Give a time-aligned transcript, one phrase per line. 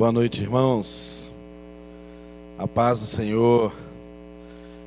[0.00, 1.30] Boa noite, irmãos.
[2.58, 3.70] A paz do Senhor.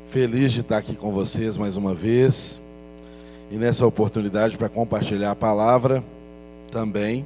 [0.07, 2.59] Feliz de estar aqui com vocês mais uma vez.
[3.51, 6.03] E nessa oportunidade para compartilhar a palavra
[6.71, 7.23] também.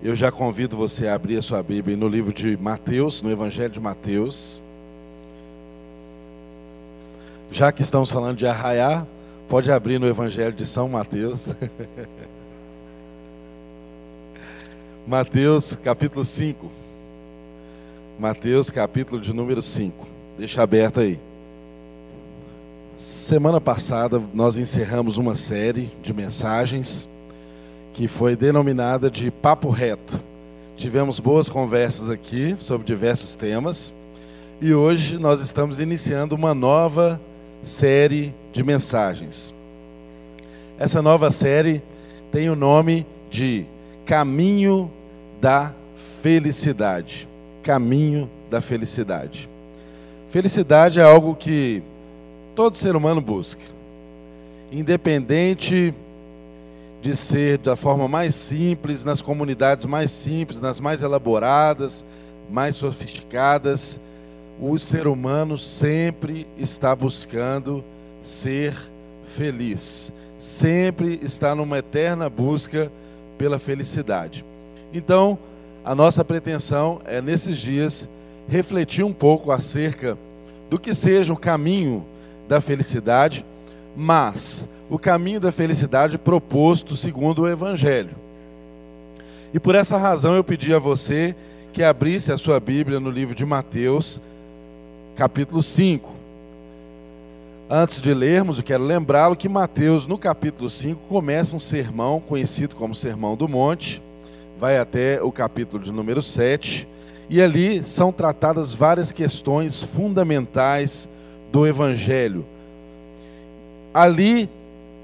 [0.00, 3.70] Eu já convido você a abrir a sua Bíblia no livro de Mateus, no Evangelho
[3.70, 4.62] de Mateus.
[7.50, 9.04] Já que estamos falando de arraiar,
[9.48, 11.48] pode abrir no Evangelho de São Mateus.
[15.08, 16.70] Mateus capítulo 5.
[18.18, 20.06] Mateus capítulo de número 5.
[20.36, 21.18] Deixa aberto aí.
[22.98, 27.08] Semana passada nós encerramos uma série de mensagens
[27.94, 30.20] que foi denominada de Papo Reto.
[30.76, 33.94] Tivemos boas conversas aqui sobre diversos temas
[34.60, 37.18] e hoje nós estamos iniciando uma nova
[37.62, 39.54] série de mensagens.
[40.78, 41.80] Essa nova série
[42.30, 43.64] tem o nome de
[44.04, 44.90] Caminho
[45.40, 45.72] da
[46.22, 47.28] felicidade.
[47.62, 49.48] Caminho da felicidade.
[50.28, 51.82] Felicidade é algo que
[52.54, 53.62] todo ser humano busca,
[54.70, 55.94] independente
[57.00, 62.04] de ser da forma mais simples, nas comunidades mais simples, nas mais elaboradas,
[62.50, 64.00] mais sofisticadas,
[64.60, 67.84] o ser humano sempre está buscando
[68.22, 68.76] ser
[69.36, 72.90] feliz, sempre está numa eterna busca
[73.38, 74.44] pela felicidade.
[74.92, 75.38] Então,
[75.84, 78.08] a nossa pretensão é, nesses dias,
[78.48, 80.16] refletir um pouco acerca
[80.70, 82.04] do que seja o caminho
[82.48, 83.44] da felicidade,
[83.96, 88.10] mas o caminho da felicidade proposto segundo o Evangelho.
[89.52, 91.34] E por essa razão eu pedi a você
[91.72, 94.20] que abrisse a sua Bíblia no livro de Mateus,
[95.16, 96.12] capítulo 5.
[97.70, 102.74] Antes de lermos, eu quero lembrá-lo que Mateus, no capítulo 5, começa um sermão conhecido
[102.74, 104.02] como Sermão do Monte,
[104.58, 106.86] vai até o capítulo de número 7,
[107.30, 111.08] e ali são tratadas várias questões fundamentais
[111.52, 112.44] do Evangelho.
[113.94, 114.50] Ali,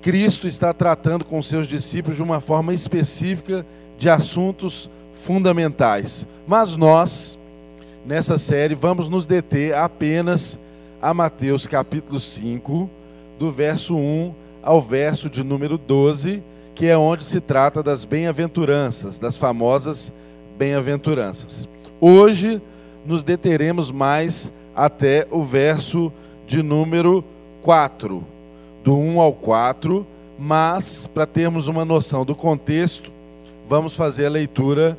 [0.02, 3.64] Cristo está tratando com seus discípulos de uma forma específica
[3.96, 6.26] de assuntos fundamentais.
[6.46, 7.38] Mas nós,
[8.04, 10.58] nessa série, vamos nos deter apenas
[11.00, 12.90] a Mateus capítulo 5,
[13.38, 16.42] do verso 1 ao verso de número 12
[16.74, 20.12] que é onde se trata das bem-aventuranças, das famosas
[20.58, 21.68] bem-aventuranças.
[22.00, 22.60] Hoje
[23.06, 26.12] nos deteremos mais até o verso
[26.46, 27.24] de número
[27.62, 28.24] 4,
[28.82, 30.04] do 1 ao 4,
[30.38, 33.10] mas para termos uma noção do contexto,
[33.68, 34.98] vamos fazer a leitura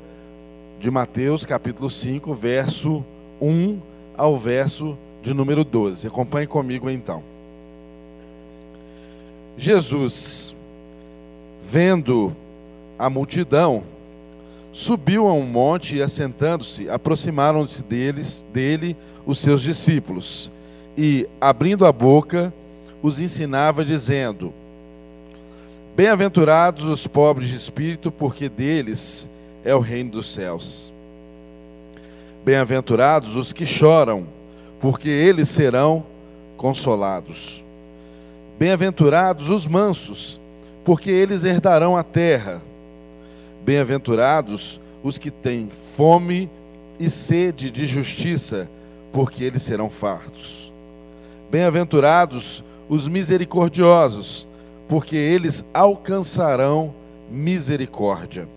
[0.80, 3.04] de Mateus capítulo 5, verso
[3.42, 3.80] 1
[4.18, 6.08] ao verso de número 12.
[6.08, 7.22] Acompanhe comigo então.
[9.58, 10.55] Jesus
[11.68, 12.36] vendo
[12.98, 13.84] a multidão,
[14.72, 18.96] subiu a um monte e, assentando-se, aproximaram-se deles, dele
[19.26, 20.52] os seus discípulos.
[20.98, 22.54] E, abrindo a boca,
[23.02, 24.54] os ensinava, dizendo:
[25.96, 29.28] Bem-aventurados os pobres de espírito, porque deles
[29.64, 30.94] é o reino dos céus.
[32.44, 34.28] Bem-aventurados os que choram,
[34.80, 36.06] porque eles serão
[36.56, 37.64] consolados.
[38.60, 40.40] Bem-aventurados os mansos,
[40.86, 42.62] porque eles herdarão a terra.
[43.66, 46.48] Bem-aventurados os que têm fome
[47.00, 48.70] e sede de justiça,
[49.12, 50.72] porque eles serão fartos.
[51.50, 54.48] Bem-aventurados os misericordiosos,
[54.88, 56.94] porque eles alcançarão
[57.32, 58.48] misericórdia.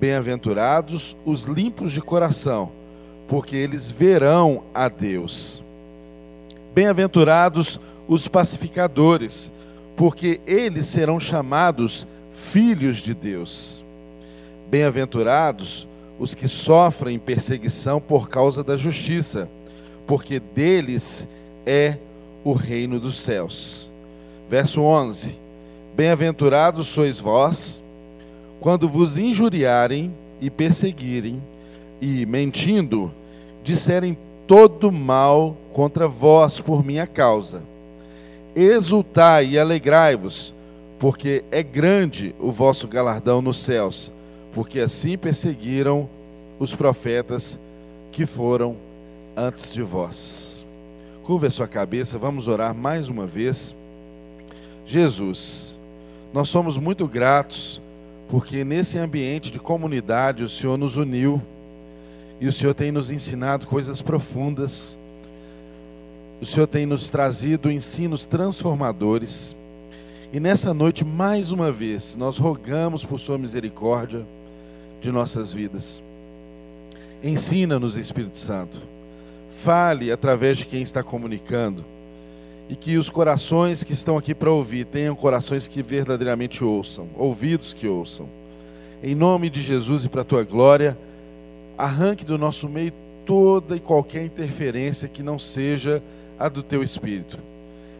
[0.00, 2.70] Bem-aventurados os limpos de coração,
[3.28, 5.62] porque eles verão a Deus.
[6.74, 9.50] Bem-aventurados os pacificadores,
[9.96, 13.82] porque eles serão chamados filhos de Deus.
[14.68, 19.48] Bem-aventurados os que sofrem perseguição por causa da justiça,
[20.06, 21.26] porque deles
[21.64, 21.96] é
[22.44, 23.90] o reino dos céus.
[24.48, 25.38] Verso 11:
[25.94, 27.82] Bem-aventurados sois vós,
[28.60, 31.42] quando vos injuriarem e perseguirem,
[32.00, 33.10] e, mentindo,
[33.64, 34.16] disserem
[34.46, 37.62] todo mal contra vós por minha causa
[38.56, 40.54] exultai e alegrai-vos,
[40.98, 44.10] porque é grande o vosso galardão nos céus,
[44.54, 46.08] porque assim perseguiram
[46.58, 47.58] os profetas
[48.10, 48.76] que foram
[49.36, 50.64] antes de vós.
[51.22, 53.76] Curva a sua cabeça, vamos orar mais uma vez.
[54.86, 55.76] Jesus,
[56.32, 57.82] nós somos muito gratos
[58.28, 61.42] porque nesse ambiente de comunidade o Senhor nos uniu
[62.40, 64.98] e o Senhor tem nos ensinado coisas profundas
[66.40, 69.56] o Senhor tem nos trazido ensinos transformadores.
[70.32, 74.26] E nessa noite, mais uma vez, nós rogamos por Sua misericórdia
[75.00, 76.02] de nossas vidas.
[77.22, 78.80] Ensina-nos, Espírito Santo.
[79.48, 81.84] Fale através de quem está comunicando.
[82.68, 87.72] E que os corações que estão aqui para ouvir tenham corações que verdadeiramente ouçam, ouvidos
[87.72, 88.28] que ouçam.
[89.02, 90.98] Em nome de Jesus e para a tua glória,
[91.78, 92.92] arranque do nosso meio
[93.24, 96.02] toda e qualquer interferência que não seja
[96.38, 97.38] a do teu espírito.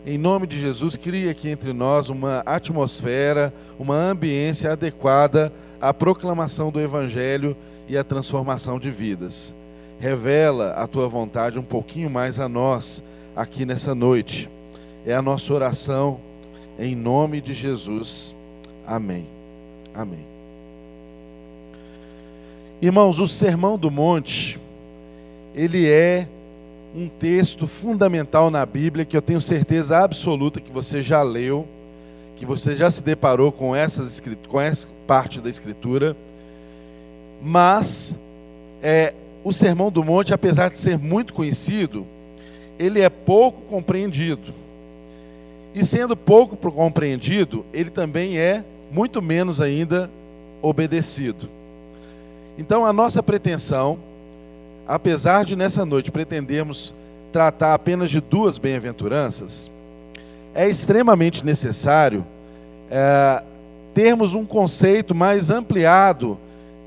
[0.06, 6.70] Em nome de Jesus, crie aqui entre nós uma atmosfera, uma ambiência adequada à proclamação
[6.70, 7.56] do Evangelho
[7.88, 9.52] e à transformação de vidas.
[9.98, 13.02] Revela a tua vontade um pouquinho mais a nós
[13.34, 14.48] aqui nessa noite.
[15.04, 16.20] É a nossa oração
[16.78, 18.34] em nome de Jesus.
[18.86, 19.26] Amém.
[19.94, 20.24] Amém.
[22.80, 24.60] Irmãos, o Sermão do Monte,
[25.54, 26.28] ele é
[26.96, 31.69] um texto fundamental na Bíblia que eu tenho certeza absoluta que você já leu,
[32.37, 36.16] que você já se deparou com, essas, com essa parte da Escritura,
[37.43, 38.14] mas
[38.82, 39.12] é,
[39.44, 42.06] o Sermão do Monte, apesar de ser muito conhecido,
[42.78, 44.54] ele é pouco compreendido.
[45.75, 50.10] E sendo pouco compreendido, ele também é muito menos ainda
[50.62, 51.50] obedecido.
[52.56, 53.99] Então, a nossa pretensão,
[54.86, 56.94] apesar de nessa noite pretendermos
[57.32, 59.70] tratar apenas de duas bem-aventuranças,
[60.54, 62.24] é extremamente necessário
[62.90, 63.42] é,
[63.92, 66.38] termos um conceito mais ampliado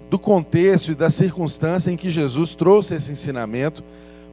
[0.09, 3.83] do contexto e da circunstância em que Jesus trouxe esse ensinamento,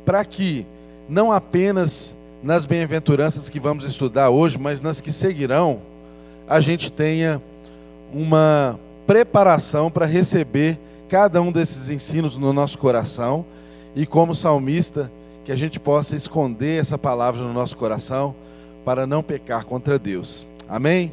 [0.04, 0.64] para que
[1.08, 5.80] não apenas nas bem-aventuranças que vamos estudar hoje, mas nas que seguirão,
[6.48, 7.42] a gente tenha
[8.12, 10.78] uma preparação para receber
[11.08, 13.44] cada um desses ensinos no nosso coração
[13.96, 15.10] e, como salmista,
[15.43, 18.34] que a gente possa esconder essa palavra no nosso coração
[18.84, 20.46] para não pecar contra Deus.
[20.69, 21.10] Amém?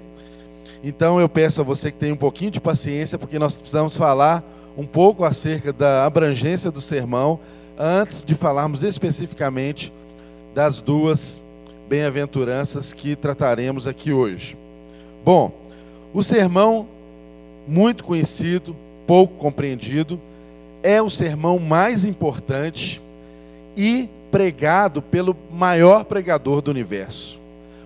[0.83, 4.43] Então eu peço a você que tenha um pouquinho de paciência, porque nós precisamos falar
[4.77, 7.39] um pouco acerca da abrangência do sermão
[7.79, 9.93] antes de falarmos especificamente
[10.53, 11.41] das duas
[11.87, 14.57] bem-aventuranças que trataremos aqui hoje.
[15.23, 15.51] Bom,
[16.13, 16.87] o sermão
[17.67, 18.75] muito conhecido,
[19.07, 20.19] pouco compreendido,
[20.83, 23.01] é o sermão mais importante
[23.75, 27.39] e pregado pelo maior pregador do universo,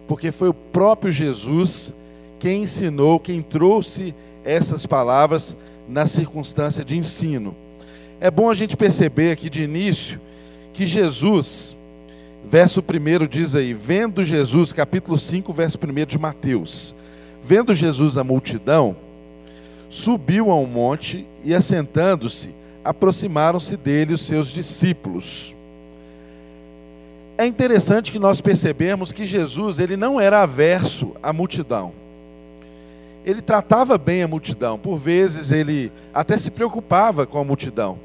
[0.08, 1.94] porque foi o próprio Jesus
[2.40, 4.14] quem ensinou, quem trouxe
[4.44, 5.56] essas palavras
[5.88, 7.56] na circunstância de ensino.
[8.20, 10.20] É bom a gente perceber aqui de início
[10.74, 11.76] que Jesus,
[12.46, 16.96] verso 1 diz aí, vendo Jesus, capítulo 5, verso 1 de Mateus,
[17.44, 18.96] vendo Jesus a multidão,
[19.90, 22.52] subiu a um monte e, assentando-se,
[22.88, 25.54] aproximaram-se dele os seus discípulos.
[27.38, 31.92] É interessante que nós percebemos que Jesus ele não era averso à multidão.
[33.26, 34.80] Ele tratava bem a multidão.
[34.80, 38.00] Por vezes ele até se preocupava com a multidão,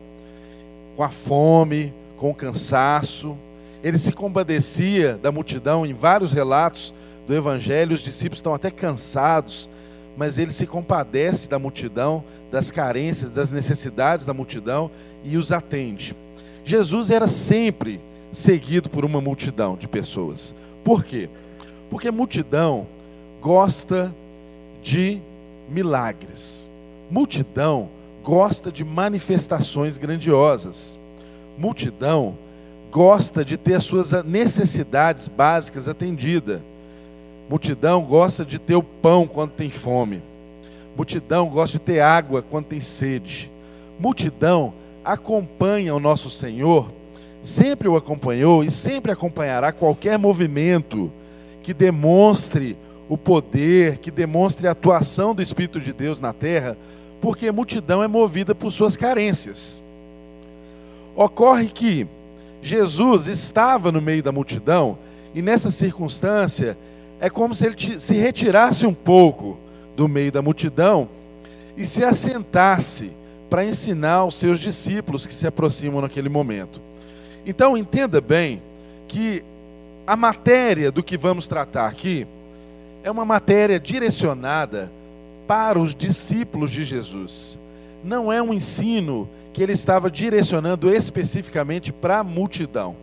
[0.97, 3.39] com a fome, com o cansaço.
[3.85, 6.93] Ele se compadecia da multidão em vários relatos
[7.27, 7.95] do Evangelho.
[7.95, 9.71] Os discípulos estão até cansados,
[10.17, 14.91] mas ele se compadece da multidão, das carências, das necessidades da multidão
[15.25, 16.15] e os atende.
[16.65, 18.01] Jesus era sempre
[18.31, 20.55] seguido por uma multidão de pessoas.
[20.85, 21.29] Por quê?
[21.91, 22.87] Porque a multidão
[23.41, 24.15] gosta
[24.83, 25.21] de
[25.69, 26.67] milagres.
[27.11, 27.89] Multidão
[28.23, 30.99] gosta de manifestações grandiosas.
[31.59, 32.37] Multidão
[32.91, 36.61] gosta de ter as suas necessidades básicas atendidas.
[37.53, 40.23] Multidão gosta de ter o pão quando tem fome.
[40.97, 43.51] Multidão gosta de ter água quando tem sede.
[44.01, 44.73] Multidão
[45.05, 46.91] acompanha o nosso Senhor,
[47.43, 51.13] sempre o acompanhou e sempre acompanhará qualquer movimento
[51.63, 52.75] que demonstre
[53.07, 56.75] o poder, que demonstre a atuação do Espírito de Deus na terra,
[57.21, 59.83] porque a multidão é movida por suas carências.
[61.15, 62.07] Ocorre que
[62.63, 64.97] Jesus estava no meio da multidão
[65.35, 66.79] e nessa circunstância
[67.23, 69.57] é como se ele se retirasse um pouco
[69.95, 71.09] do meio da multidão
[71.77, 73.13] e se assentasse
[73.49, 76.81] para ensinar os seus discípulos que se aproximam naquele momento.
[77.47, 78.61] Então entenda bem
[79.07, 79.45] que
[80.05, 82.27] a matéria do que vamos tratar aqui
[83.05, 84.91] é uma matéria direcionada
[85.47, 87.57] para os discípulos de Jesus.
[88.03, 92.97] Não é um ensino que ele estava direcionando especificamente para a multidão.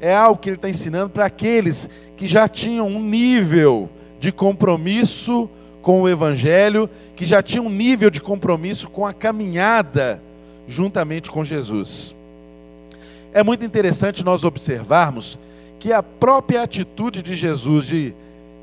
[0.00, 1.88] É algo que ele está ensinando para aqueles
[2.18, 5.48] que já tinham um nível de compromisso
[5.80, 10.20] com o Evangelho, que já tinham um nível de compromisso com a caminhada
[10.66, 12.12] juntamente com Jesus.
[13.32, 15.38] É muito interessante nós observarmos
[15.78, 18.12] que a própria atitude de Jesus de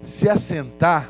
[0.04, 1.10] se assentar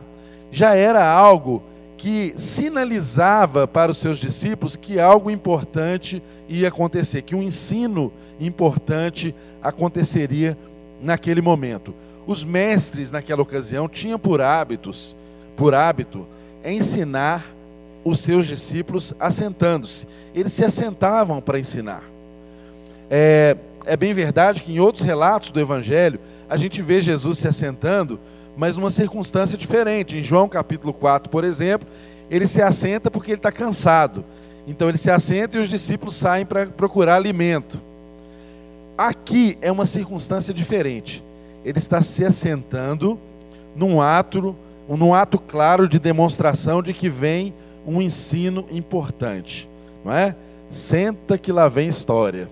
[0.51, 1.63] já era algo
[1.97, 9.33] que sinalizava para os seus discípulos que algo importante ia acontecer, que um ensino importante
[9.63, 10.55] aconteceria
[11.01, 11.93] naquele momento.
[12.27, 15.15] Os mestres naquela ocasião tinham por hábitos,
[15.55, 16.25] por hábito,
[16.63, 17.45] ensinar
[18.03, 20.07] os seus discípulos assentando-se.
[20.33, 22.03] Eles se assentavam para ensinar.
[23.09, 23.55] É,
[23.85, 28.19] é bem verdade que em outros relatos do Evangelho a gente vê Jesus se assentando,
[28.57, 30.17] mas numa circunstância diferente.
[30.17, 31.87] Em João capítulo 4, por exemplo,
[32.29, 34.23] ele se assenta porque ele está cansado.
[34.67, 37.79] Então ele se assenta e os discípulos saem para procurar alimento.
[38.97, 41.23] Aqui é uma circunstância diferente.
[41.65, 43.19] Ele está se assentando
[43.75, 44.55] num ato,
[44.87, 47.55] num ato claro de demonstração de que vem
[47.87, 49.67] um ensino importante,
[50.03, 50.35] não é?
[50.69, 52.47] Senta que lá vem história.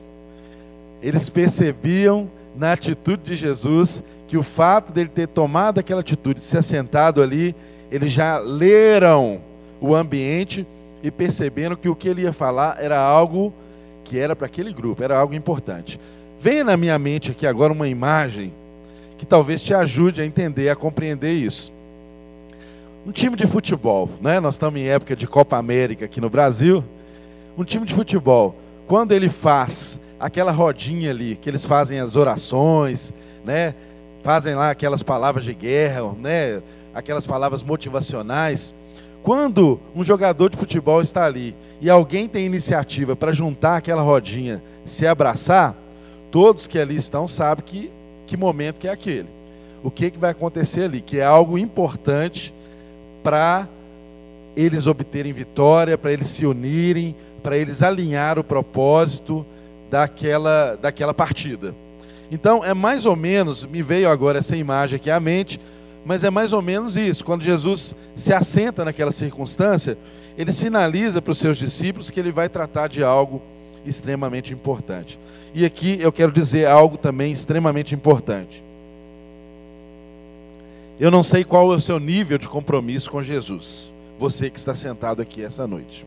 [1.02, 6.58] Eles percebiam na atitude de Jesus que o fato dele ter tomado aquela atitude, se
[6.58, 7.56] assentado ali,
[7.92, 9.42] eles já leram
[9.80, 10.66] o ambiente
[11.04, 13.54] e perceberam que o que ele ia falar era algo
[14.04, 16.00] que era para aquele grupo, era algo importante.
[16.40, 18.52] Venha na minha mente aqui agora uma imagem
[19.18, 21.72] que talvez te ajude a entender, a compreender isso.
[23.06, 24.40] Um time de futebol, né?
[24.40, 26.84] Nós estamos em época de Copa América aqui no Brasil.
[27.58, 28.56] Um time de futebol,
[28.88, 33.76] quando ele faz aquela rodinha ali, que eles fazem as orações, né?
[34.24, 36.62] Fazem lá aquelas palavras de guerra, né?
[36.96, 38.74] Aquelas palavras motivacionais.
[39.22, 44.64] Quando um jogador de futebol está ali e alguém tem iniciativa para juntar aquela rodinha,
[44.86, 45.76] se abraçar,
[46.32, 47.92] todos que ali estão sabem que,
[48.26, 49.30] que momento que é aquele.
[49.84, 52.54] O que, que vai acontecer ali, que é algo importante
[53.22, 53.68] para
[54.56, 59.46] eles obterem vitória, para eles se unirem, para eles alinhar o propósito
[59.90, 61.76] daquela, daquela partida.
[62.32, 65.60] Então, é mais ou menos, me veio agora essa imagem aqui à mente,
[66.06, 67.24] mas é mais ou menos isso.
[67.24, 69.98] Quando Jesus se assenta naquela circunstância,
[70.38, 73.42] ele sinaliza para os seus discípulos que ele vai tratar de algo
[73.86, 75.20] extremamente importante.
[75.54, 78.64] E aqui eu quero dizer algo também extremamente importante.
[81.00, 84.76] Eu não sei qual é o seu nível de compromisso com Jesus, você que está
[84.76, 86.06] sentado aqui essa noite.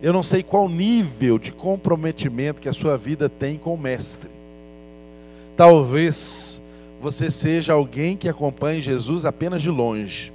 [0.00, 4.30] Eu não sei qual nível de comprometimento que a sua vida tem com o Mestre.
[5.56, 6.60] Talvez
[7.00, 10.32] você seja alguém que acompanhe Jesus apenas de longe,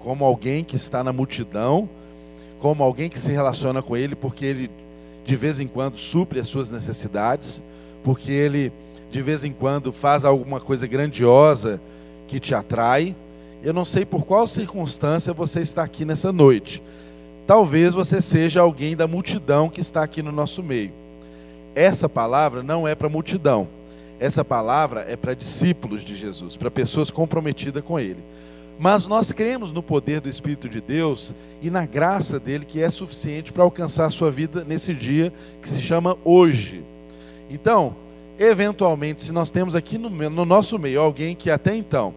[0.00, 1.88] como alguém que está na multidão,
[2.58, 4.70] como alguém que se relaciona com Ele porque Ele
[5.28, 7.62] de vez em quando supre as suas necessidades,
[8.02, 8.72] porque Ele
[9.10, 11.78] de vez em quando faz alguma coisa grandiosa
[12.26, 13.14] que te atrai.
[13.62, 16.82] Eu não sei por qual circunstância você está aqui nessa noite.
[17.46, 20.92] Talvez você seja alguém da multidão que está aqui no nosso meio.
[21.74, 23.68] Essa palavra não é para multidão.
[24.18, 28.24] Essa palavra é para discípulos de Jesus, para pessoas comprometidas com Ele.
[28.78, 32.88] Mas nós cremos no poder do Espírito de Deus e na graça dele que é
[32.88, 36.84] suficiente para alcançar a sua vida nesse dia que se chama hoje.
[37.50, 37.96] Então,
[38.38, 42.14] eventualmente, se nós temos aqui no, no nosso meio alguém que até então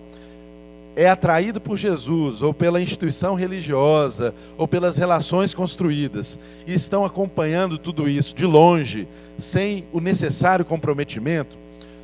[0.95, 6.37] é atraído por Jesus, ou pela instituição religiosa, ou pelas relações construídas,
[6.67, 11.57] e estão acompanhando tudo isso de longe, sem o necessário comprometimento,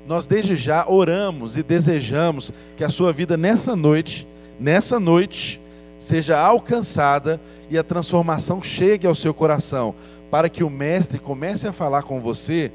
[0.08, 4.26] nós desde já oramos e desejamos que a sua vida nessa noite,
[4.60, 5.62] nessa noite,
[6.00, 9.94] seja alcançada e a transformação chegue ao seu coração,
[10.30, 12.72] para que o Mestre comece a falar com você,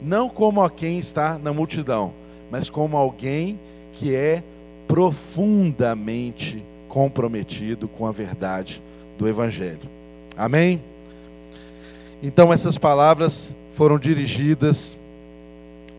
[0.00, 2.12] não como a quem está na multidão,
[2.50, 3.58] mas como alguém
[3.92, 4.42] que é
[4.88, 8.82] profundamente comprometido com a verdade
[9.18, 9.80] do Evangelho.
[10.36, 10.82] Amém?
[12.22, 14.96] Então, essas palavras foram dirigidas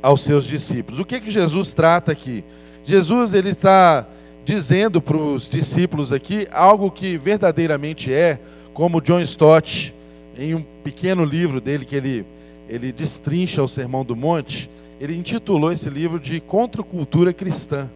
[0.01, 0.99] aos seus discípulos.
[0.99, 2.43] O que que Jesus trata aqui?
[2.83, 4.07] Jesus ele está
[4.45, 8.39] dizendo para os discípulos aqui algo que verdadeiramente é,
[8.73, 9.93] como John Stott,
[10.37, 12.25] em um pequeno livro dele que ele,
[12.69, 14.69] ele destrincha o Sermão do Monte,
[15.01, 17.89] ele intitulou esse livro de Contracultura Cristã.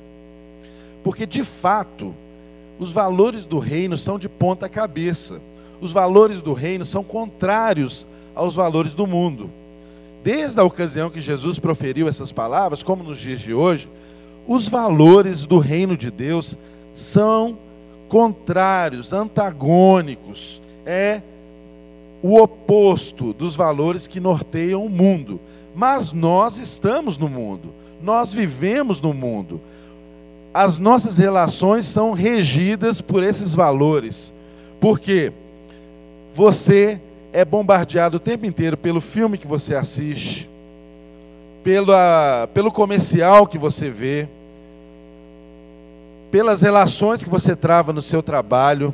[1.04, 2.16] Porque, de fato,
[2.80, 5.40] os valores do reino são de ponta cabeça.
[5.80, 9.50] Os valores do reino são contrários aos valores do mundo.
[10.24, 13.88] Desde a ocasião que Jesus proferiu essas palavras, como nos dias de hoje,
[14.50, 16.58] os valores do reino de Deus
[16.92, 17.56] são
[18.08, 20.60] contrários, antagônicos.
[20.84, 21.22] É
[22.24, 25.40] o oposto dos valores que norteiam o mundo.
[25.76, 29.62] Mas nós estamos no mundo, nós vivemos no mundo.
[30.52, 34.34] As nossas relações são regidas por esses valores.
[34.82, 35.32] Porque
[36.34, 37.00] você
[37.32, 40.50] é bombardeado o tempo inteiro pelo filme que você assiste,
[41.64, 44.28] pela, pelo comercial que você vê,
[46.32, 48.94] pelas relações que você trava no seu trabalho,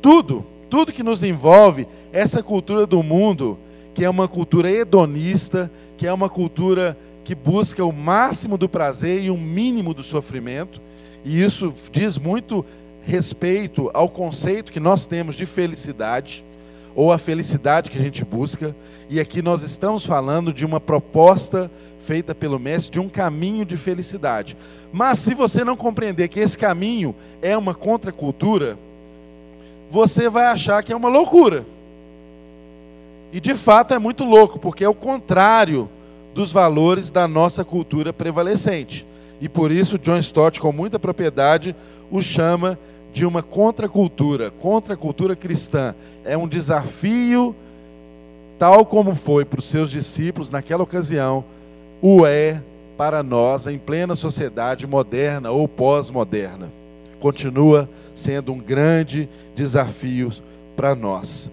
[0.00, 3.58] tudo, tudo que nos envolve, essa cultura do mundo,
[3.94, 9.22] que é uma cultura hedonista, que é uma cultura que busca o máximo do prazer
[9.22, 10.80] e o mínimo do sofrimento,
[11.24, 12.64] e isso diz muito
[13.04, 16.44] respeito ao conceito que nós temos de felicidade,
[16.94, 18.74] ou a felicidade que a gente busca,
[19.08, 23.76] e aqui nós estamos falando de uma proposta feita pelo Mestre de um caminho de
[23.76, 24.56] felicidade.
[24.92, 28.78] Mas se você não compreender que esse caminho é uma contracultura,
[29.88, 31.64] você vai achar que é uma loucura.
[33.32, 35.88] E de fato é muito louco, porque é o contrário
[36.34, 39.06] dos valores da nossa cultura prevalecente.
[39.40, 41.74] E por isso John Stott, com muita propriedade,
[42.10, 42.91] o chama de
[43.26, 45.94] uma contracultura, contracultura cristã.
[46.24, 47.54] É um desafio,
[48.58, 51.44] tal como foi para os seus discípulos naquela ocasião,
[52.00, 52.60] o é
[52.96, 56.70] para nós em plena sociedade moderna ou pós-moderna.
[57.20, 60.32] Continua sendo um grande desafio
[60.76, 61.50] para nós.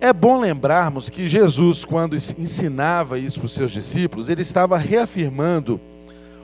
[0.00, 5.80] É bom lembrarmos que Jesus, quando ensinava isso para os seus discípulos, ele estava reafirmando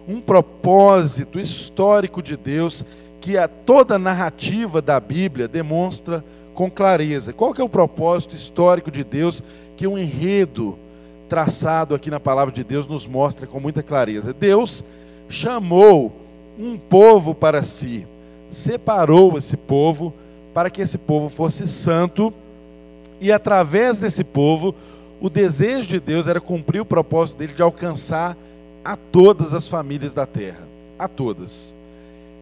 [0.09, 2.85] um propósito histórico de Deus
[3.21, 6.25] que a toda narrativa da Bíblia demonstra
[6.55, 7.33] com clareza.
[7.33, 9.43] Qual que é o propósito histórico de Deus
[9.77, 10.79] que o um enredo
[11.29, 14.33] traçado aqui na palavra de Deus nos mostra com muita clareza?
[14.33, 14.85] Deus
[15.29, 16.13] chamou
[16.59, 18.07] um povo para si,
[18.51, 20.13] separou esse povo
[20.53, 22.33] para que esse povo fosse santo
[23.21, 24.75] e através desse povo,
[25.21, 28.37] o desejo de Deus era cumprir o propósito dele de alcançar
[28.83, 30.67] a todas as famílias da terra,
[30.99, 31.75] a todas.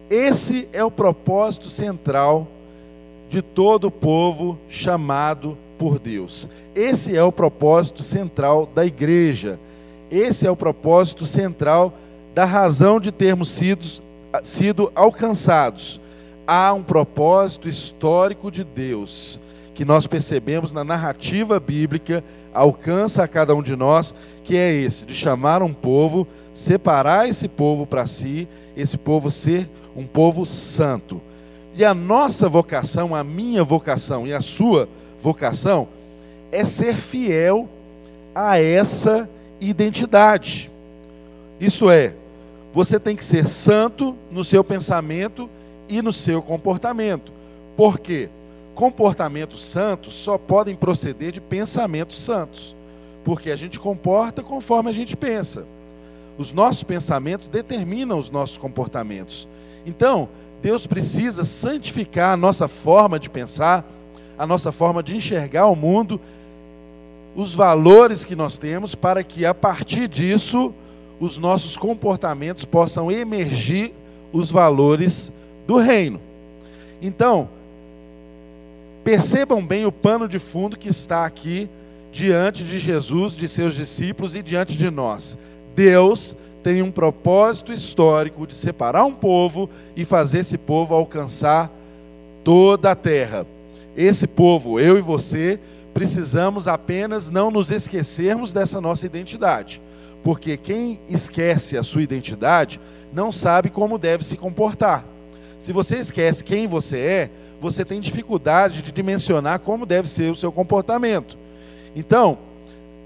[0.09, 2.47] Esse é o propósito central
[3.29, 6.49] de todo o povo chamado por Deus.
[6.75, 9.59] Esse é o propósito central da igreja.
[10.09, 11.93] Esse é o propósito central
[12.33, 13.85] da razão de termos sido,
[14.43, 16.01] sido alcançados.
[16.47, 19.39] Há um propósito histórico de Deus
[19.79, 22.21] que nós percebemos na narrativa bíblica
[22.53, 24.13] alcança a cada um de nós,
[24.43, 28.45] que é esse, de chamar um povo, separar esse povo para si,
[28.75, 29.69] esse povo ser
[29.99, 31.21] um povo santo.
[31.75, 34.89] E a nossa vocação, a minha vocação e a sua
[35.21, 35.87] vocação
[36.51, 37.69] é ser fiel
[38.33, 39.29] a essa
[39.61, 40.71] identidade.
[41.59, 42.13] Isso é,
[42.73, 45.49] você tem que ser santo no seu pensamento
[45.87, 47.31] e no seu comportamento.
[47.75, 48.29] Por quê?
[48.79, 52.73] comportamentos santos só podem proceder de pensamentos santos,
[53.25, 55.65] porque a gente comporta conforme a gente pensa.
[56.37, 59.49] Os nossos pensamentos determinam os nossos comportamentos.
[59.85, 60.29] Então,
[60.61, 63.85] Deus precisa santificar a nossa forma de pensar,
[64.37, 66.19] a nossa forma de enxergar o mundo,
[67.35, 70.73] os valores que nós temos, para que a partir disso
[71.19, 73.93] os nossos comportamentos possam emergir
[74.31, 75.31] os valores
[75.67, 76.19] do reino.
[77.01, 77.49] Então,
[79.03, 81.69] Percebam bem o pano de fundo que está aqui
[82.11, 85.37] diante de Jesus, de seus discípulos e diante de nós.
[85.75, 91.71] Deus tem um propósito histórico de separar um povo e fazer esse povo alcançar
[92.43, 93.45] toda a terra.
[93.95, 95.59] Esse povo, eu e você,
[95.93, 99.81] precisamos apenas não nos esquecermos dessa nossa identidade.
[100.23, 102.79] Porque quem esquece a sua identidade
[103.11, 105.05] não sabe como deve se comportar.
[105.57, 110.35] Se você esquece quem você é, você tem dificuldade de dimensionar como deve ser o
[110.35, 111.37] seu comportamento.
[111.95, 112.37] Então,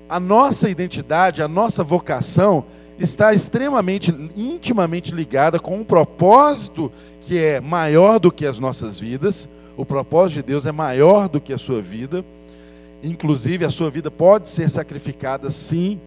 [0.07, 2.65] a nossa identidade, a nossa vocação
[2.99, 9.47] está extremamente, intimamente ligada com um propósito que é maior do que as nossas vidas.
[9.75, 12.23] O propósito de Deus é maior do que a sua vida.
[13.01, 15.99] Inclusive, a sua vida pode ser sacrificada, sim,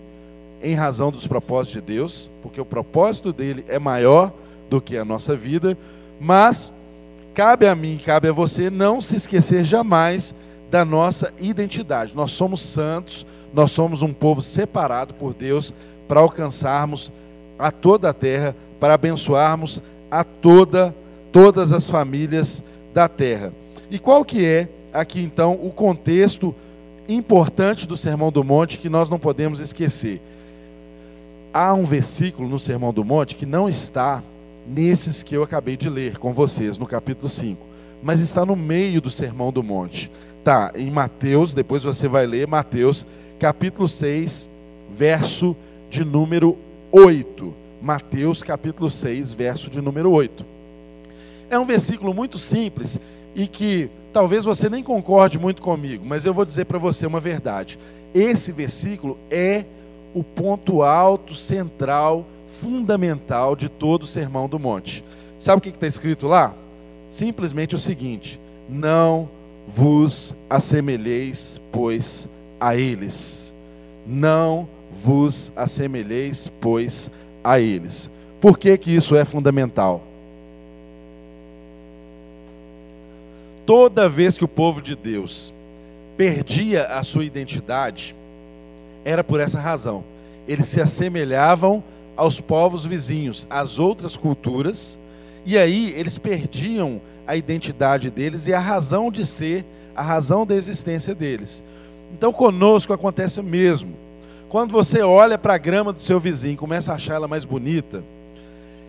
[0.63, 4.33] em razão dos propósitos de Deus, porque o propósito dele é maior
[4.71, 5.77] do que a nossa vida.
[6.21, 6.73] Mas
[7.35, 10.35] cabe a mim, cabe a você não se esquecer jamais
[10.71, 12.15] da nossa identidade.
[12.15, 15.75] Nós somos santos, nós somos um povo separado por Deus
[16.07, 17.13] para alcançarmos
[17.59, 20.95] a toda a terra, para abençoarmos a toda
[21.33, 22.63] todas as famílias
[22.95, 23.53] da terra.
[23.91, 26.55] E qual que é aqui então o contexto
[27.07, 30.21] importante do Sermão do Monte que nós não podemos esquecer?
[31.53, 34.23] Há um versículo no Sermão do Monte que não está
[34.67, 37.65] nesses que eu acabei de ler com vocês, no capítulo 5.
[38.03, 40.11] Mas está no meio do Sermão do Monte.
[40.43, 43.07] Tá, em Mateus, depois você vai ler Mateus,
[43.39, 44.49] capítulo 6,
[44.91, 45.57] verso
[45.91, 46.57] de número
[46.93, 47.55] 8.
[47.81, 50.45] Mateus, capítulo 6, verso de número 8.
[51.49, 52.99] É um versículo muito simples
[53.35, 57.21] e que talvez você nem concorde muito comigo, mas eu vou dizer para você uma
[57.21, 57.79] verdade.
[58.15, 59.65] Esse versículo é
[60.15, 62.27] o ponto alto, central,
[62.61, 65.05] fundamental de todo o Sermão do Monte.
[65.39, 66.55] Sabe o que está escrito lá?
[67.11, 69.29] Simplesmente o seguinte: Não
[69.67, 72.27] vos assemelheis, pois,
[72.59, 73.53] a eles.
[74.07, 77.11] Não vos assemelheis, pois,
[77.43, 78.11] a eles.
[78.41, 80.03] Por que, que isso é fundamental?
[83.65, 85.53] Toda vez que o povo de Deus
[86.17, 88.15] perdia a sua identidade,
[89.05, 90.05] era por essa razão.
[90.47, 91.83] Eles se assemelhavam
[92.17, 94.99] aos povos vizinhos, às outras culturas,
[95.45, 100.55] e aí eles perdiam a identidade deles e a razão de ser, a razão da
[100.55, 101.63] existência deles.
[102.13, 103.95] Então conosco acontece o mesmo.
[104.49, 108.03] Quando você olha para a grama do seu vizinho, começa a achar ela mais bonita,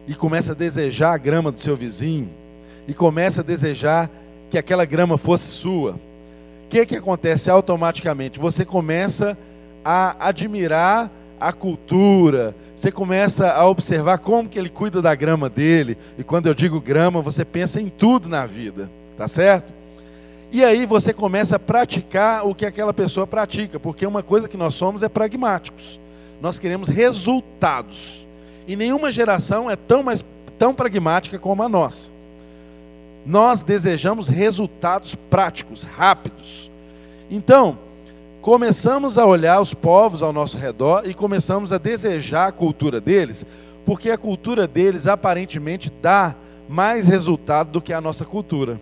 [0.07, 2.29] e começa a desejar a grama do seu vizinho,
[2.87, 4.09] e começa a desejar
[4.49, 8.39] que aquela grama fosse sua, o que, que acontece automaticamente?
[8.39, 9.37] Você começa
[9.83, 15.97] a admirar a cultura, você começa a observar como que ele cuida da grama dele,
[16.19, 19.73] e quando eu digo grama, você pensa em tudo na vida, tá certo?
[20.51, 24.55] E aí você começa a praticar o que aquela pessoa pratica, porque uma coisa que
[24.55, 25.99] nós somos é pragmáticos.
[26.41, 28.25] Nós queremos resultados.
[28.67, 30.23] E nenhuma geração é tão mais
[30.57, 32.09] tão pragmática como a nossa.
[33.25, 36.71] Nós desejamos resultados práticos, rápidos.
[37.29, 37.77] Então,
[38.41, 43.45] começamos a olhar os povos ao nosso redor e começamos a desejar a cultura deles,
[43.85, 46.33] porque a cultura deles aparentemente dá
[46.67, 48.79] mais resultado do que a nossa cultura.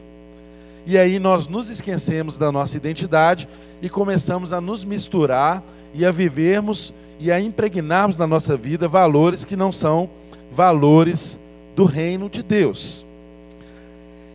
[0.86, 3.48] E aí nós nos esquecemos da nossa identidade
[3.82, 9.44] e começamos a nos misturar e a vivermos e a impregnarmos na nossa vida valores
[9.44, 10.10] que não são
[10.52, 11.40] valores
[11.76, 13.06] do reino de Deus.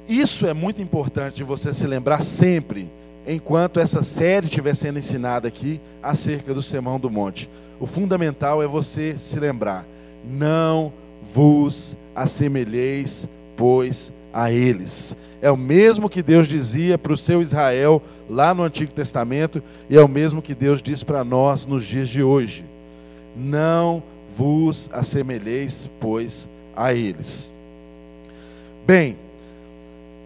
[0.08, 2.90] Isso é muito importante de você se lembrar sempre
[3.26, 7.48] enquanto essa série estiver sendo ensinada aqui acerca do Sermão do Monte.
[7.78, 9.86] O fundamental é você se lembrar:
[10.24, 10.92] não
[11.32, 15.16] vos assemelheis, pois, a eles.
[15.42, 19.96] É o mesmo que Deus dizia para o seu Israel lá no Antigo Testamento e
[19.96, 22.64] é o mesmo que Deus diz para nós nos dias de hoje.
[23.36, 24.02] Não
[24.36, 27.52] vos assemelheis, pois, a eles.
[28.86, 29.16] Bem,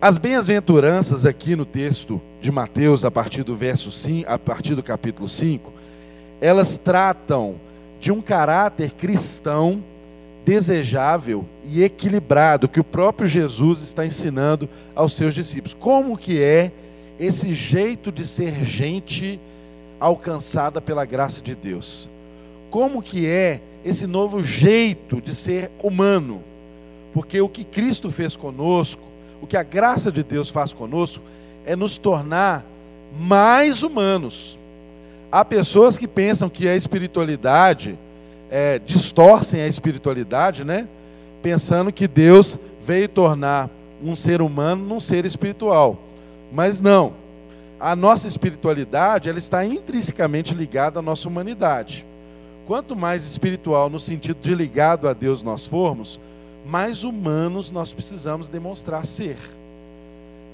[0.00, 4.82] as bem-aventuranças aqui no texto de Mateus, a partir do verso 5, a partir do
[4.82, 5.72] capítulo 5,
[6.40, 7.54] elas tratam
[7.98, 9.82] de um caráter cristão
[10.44, 15.76] desejável e equilibrado que o próprio Jesus está ensinando aos seus discípulos.
[15.78, 16.70] Como que é
[17.18, 19.40] esse jeito de ser gente
[19.98, 22.08] alcançada pela graça de Deus?
[22.70, 26.42] Como que é esse novo jeito de ser humano?
[27.12, 31.22] Porque o que Cristo fez conosco o que a graça de Deus faz conosco
[31.66, 32.64] é nos tornar
[33.18, 34.58] mais humanos.
[35.30, 37.98] Há pessoas que pensam que a espiritualidade
[38.54, 40.86] é, distorcem a espiritualidade, né?
[41.42, 43.68] Pensando que Deus veio tornar
[44.00, 45.98] um ser humano num ser espiritual.
[46.52, 47.14] Mas não.
[47.80, 52.06] A nossa espiritualidade, ela está intrinsecamente ligada à nossa humanidade.
[52.64, 56.20] Quanto mais espiritual no sentido de ligado a Deus nós formos,
[56.64, 59.36] mais humanos nós precisamos demonstrar ser.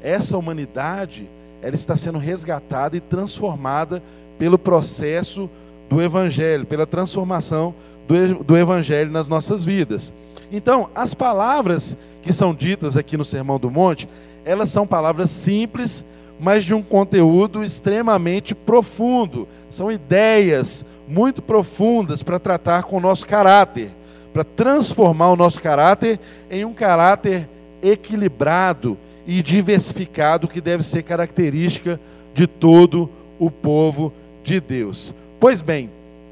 [0.03, 1.29] Essa humanidade,
[1.61, 4.03] ela está sendo resgatada e transformada
[4.39, 5.51] pelo processo
[5.91, 7.75] do Evangelho, pela transformação
[8.11, 10.12] do, do Evangelho nas nossas vidas.
[10.51, 14.09] Então, as palavras que são ditas aqui no Sermão do Monte,
[14.44, 16.05] elas são palavras simples,
[16.38, 19.46] mas de um conteúdo extremamente profundo.
[19.68, 23.92] São ideias muito profundas para tratar com o nosso caráter
[24.33, 26.20] para transformar o nosso caráter
[26.51, 27.49] em um caráter
[27.83, 28.96] equilibrado
[29.27, 32.01] e diversificado que deve ser característica
[32.33, 35.14] de todo o povo de Deus.
[35.38, 35.90] Pois bem,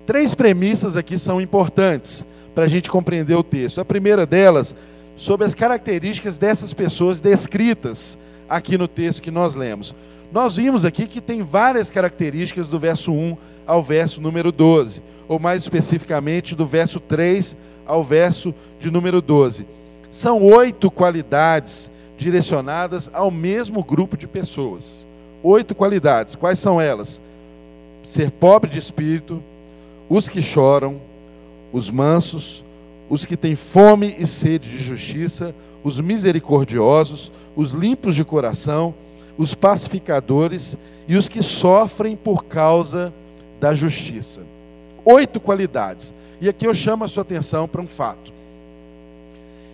[0.08, 3.78] três premissas aqui são importantes para a gente compreender o texto.
[3.78, 4.74] A primeira delas,
[5.14, 8.16] sobre as características dessas pessoas descritas
[8.48, 9.94] aqui no texto que nós lemos.
[10.32, 15.38] Nós vimos aqui que tem várias características do verso 1 ao verso número 12, ou
[15.38, 19.66] mais especificamente do verso 3 ao verso de número 12.
[20.10, 25.06] São oito qualidades direcionadas ao mesmo grupo de pessoas.
[25.42, 26.34] Oito qualidades.
[26.34, 27.20] Quais são elas?
[28.02, 29.42] Ser pobre de espírito,
[30.08, 31.00] os que choram,
[31.72, 32.64] os mansos,
[33.10, 38.94] os que têm fome e sede de justiça, os misericordiosos, os limpos de coração,
[39.36, 43.12] os pacificadores e os que sofrem por causa
[43.60, 44.40] da justiça.
[45.04, 46.12] Oito qualidades.
[46.40, 48.32] E aqui eu chamo a sua atenção para um fato.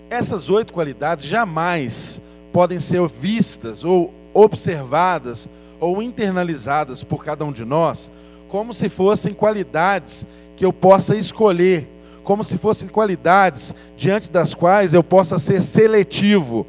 [0.09, 2.21] Essas oito qualidades jamais
[2.53, 5.49] podem ser vistas ou observadas
[5.81, 8.11] ou internalizadas por cada um de nós
[8.55, 11.89] como se fossem qualidades que eu possa escolher,
[12.23, 16.65] como se fossem qualidades diante das quais eu possa ser seletivo.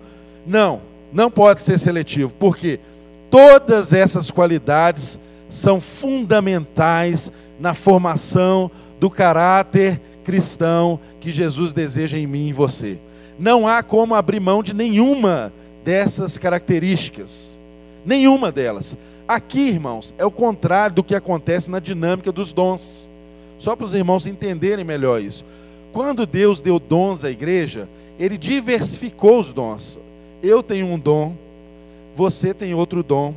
[0.48, 0.82] Não,
[1.14, 2.34] não pode ser seletivo.
[2.38, 2.80] Por quê?
[3.30, 12.48] Todas essas qualidades são fundamentais na formação do caráter cristão que Jesus deseja em mim
[12.48, 12.98] e em você.
[13.38, 17.60] Não há como abrir mão de nenhuma dessas características.
[18.04, 18.98] Nenhuma delas.
[19.28, 23.10] Aqui, irmãos, é o contrário do que acontece na dinâmica dos dons.
[23.58, 25.44] Só para os irmãos entenderem melhor isso.
[25.92, 29.98] Quando Deus deu dons à igreja, ele diversificou os dons.
[30.44, 31.34] Eu tenho um dom,
[32.16, 33.34] você tem outro dom.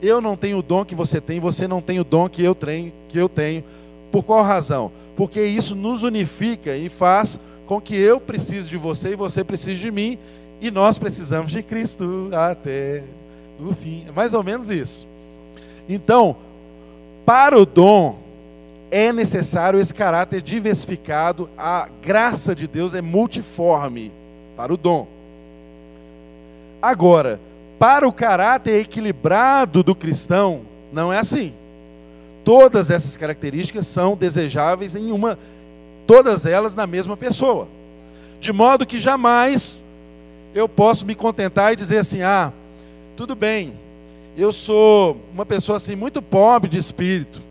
[0.00, 2.54] Eu não tenho o dom que você tem, você não tem o dom que eu
[2.54, 3.62] tenho, que eu tenho.
[4.10, 4.90] Por qual razão?
[5.14, 9.78] Porque isso nos unifica e faz com que eu precise de você e você precise
[9.78, 10.18] de mim,
[10.60, 13.04] e nós precisamos de Cristo até
[13.68, 14.04] o fim.
[14.08, 15.06] É mais ou menos isso.
[15.88, 16.36] Então,
[17.24, 18.18] para o dom,
[18.90, 24.12] é necessário esse caráter diversificado, a graça de Deus é multiforme
[24.56, 25.06] para o dom.
[26.80, 27.40] Agora,
[27.78, 30.60] para o caráter equilibrado do cristão,
[30.92, 31.52] não é assim.
[32.44, 35.38] Todas essas características são desejáveis em uma,
[36.06, 37.68] todas elas na mesma pessoa.
[38.40, 39.80] De modo que jamais
[40.54, 42.52] eu posso me contentar e dizer assim: "Ah,
[43.16, 43.74] tudo bem.
[44.36, 47.42] Eu sou uma pessoa assim muito pobre de espírito,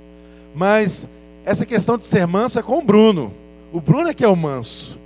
[0.53, 1.07] mas
[1.45, 3.31] essa questão de ser manso é com o Bruno.
[3.71, 4.99] O Bruno é que é o manso.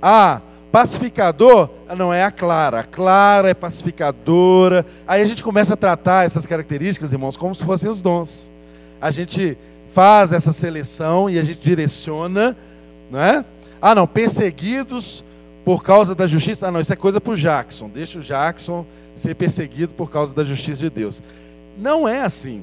[0.00, 0.40] Ah,
[0.76, 2.80] Pacificador não é a Clara.
[2.80, 4.84] A Clara é pacificadora.
[5.06, 8.50] Aí a gente começa a tratar essas características, irmãos, como se fossem os dons.
[9.00, 9.56] A gente
[9.94, 12.54] faz essa seleção e a gente direciona,
[13.10, 13.42] não é?
[13.80, 15.24] Ah, não, perseguidos
[15.64, 16.68] por causa da justiça.
[16.68, 17.88] Ah, não, isso é coisa para o Jackson.
[17.88, 18.84] Deixa o Jackson
[19.16, 21.22] ser perseguido por causa da justiça de Deus.
[21.76, 22.62] Não é assim.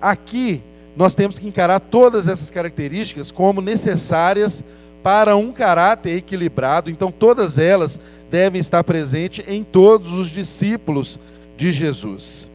[0.00, 0.60] Aqui
[0.96, 4.64] nós temos que encarar todas essas características como necessárias
[5.02, 7.98] para um caráter equilibrado, então todas elas
[8.30, 11.18] devem estar presentes em todos os discípulos
[11.56, 12.50] de Jesus.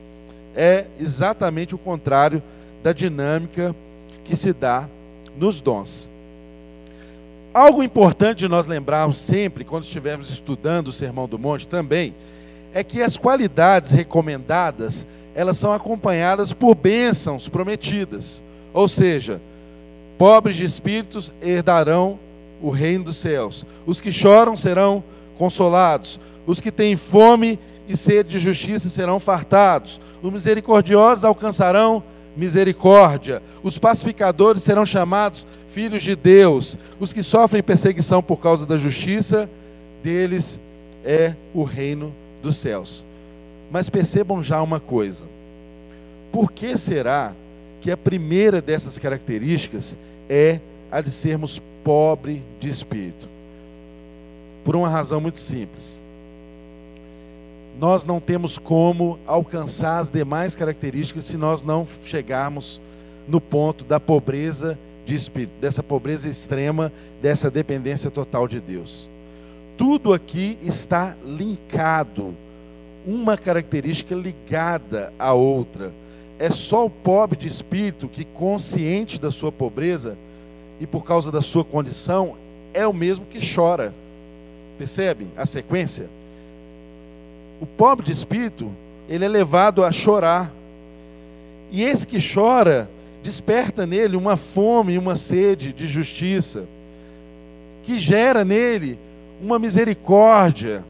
[0.55, 2.41] É exatamente o contrário
[2.81, 3.75] da dinâmica
[4.23, 4.87] que se dá
[5.37, 6.09] nos dons.
[7.53, 12.13] Algo importante de nós lembrarmos sempre, quando estivermos estudando o Sermão do Monte também,
[12.77, 18.43] é que as qualidades recomendadas, elas são acompanhadas por bênçãos prometidas.
[18.71, 19.41] Ou seja,
[20.15, 22.19] pobres de espíritos herdarão
[22.61, 23.65] o reino dos céus.
[23.83, 25.03] Os que choram serão
[25.39, 26.19] consolados.
[26.45, 29.99] Os que têm fome e sede de justiça serão fartados.
[30.21, 32.03] Os misericordiosos alcançarão
[32.35, 33.41] misericórdia.
[33.63, 36.77] Os pacificadores serão chamados filhos de Deus.
[36.99, 39.49] Os que sofrem perseguição por causa da justiça,
[40.03, 40.59] deles
[41.03, 42.13] é o reino
[42.47, 43.03] dos céus.
[43.69, 45.25] Mas percebam já uma coisa:
[46.31, 47.33] por que será
[47.81, 49.95] que a primeira dessas características
[50.29, 50.59] é
[50.91, 53.27] a de sermos pobre de espírito.
[54.63, 55.99] Por uma razão muito simples.
[57.79, 62.81] Nós não temos como alcançar as demais características se nós não chegarmos
[63.27, 69.09] no ponto da pobreza de espírito, dessa pobreza extrema, dessa dependência total de Deus.
[69.77, 72.33] Tudo aqui está linkado,
[73.05, 75.93] uma característica ligada à outra.
[76.39, 80.17] É só o pobre de espírito que, consciente da sua pobreza,
[80.79, 82.35] e por causa da sua condição,
[82.73, 83.93] é o mesmo que chora.
[84.79, 86.09] Percebe a sequência?
[87.61, 88.71] O pobre de espírito,
[89.07, 90.51] ele é levado a chorar.
[91.71, 92.89] E esse que chora,
[93.21, 96.65] desperta nele uma fome e uma sede de justiça,
[97.83, 98.97] que gera nele
[99.41, 100.83] uma misericórdia,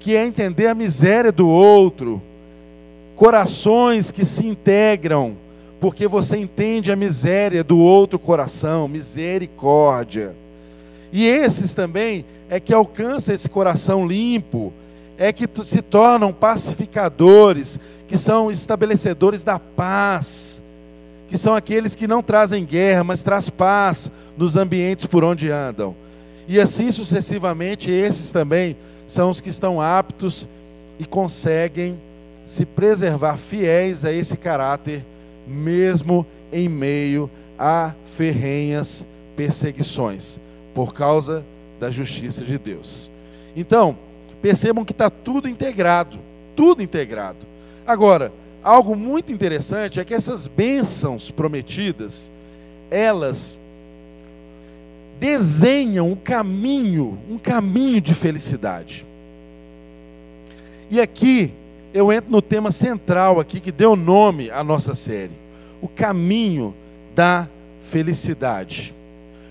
[0.00, 2.20] que é entender a miséria do outro,
[3.14, 5.36] corações que se integram
[5.80, 10.34] porque você entende a miséria do outro coração, misericórdia.
[11.12, 14.72] E esses também é que alcançam esse coração limpo,
[15.18, 20.62] é que se tornam pacificadores, que são estabelecedores da paz,
[21.28, 25.94] que são aqueles que não trazem guerra, mas traz paz nos ambientes por onde andam.
[26.48, 30.48] E assim sucessivamente, esses também são os que estão aptos
[30.98, 31.98] e conseguem
[32.44, 35.04] se preservar fiéis a esse caráter
[35.46, 40.40] mesmo em meio a ferrenhas perseguições,
[40.74, 41.44] por causa
[41.78, 43.10] da justiça de Deus.
[43.54, 43.96] Então,
[44.40, 46.18] percebam que está tudo integrado,
[46.54, 47.46] tudo integrado.
[47.86, 48.32] Agora,
[48.62, 52.30] algo muito interessante é que essas bênçãos prometidas,
[52.90, 53.58] elas
[55.18, 59.06] desenham um caminho, um caminho de felicidade.
[60.90, 61.52] E aqui
[61.92, 65.32] eu entro no tema central aqui que deu nome à nossa série:
[65.80, 66.74] o caminho
[67.14, 67.48] da
[67.80, 68.94] felicidade.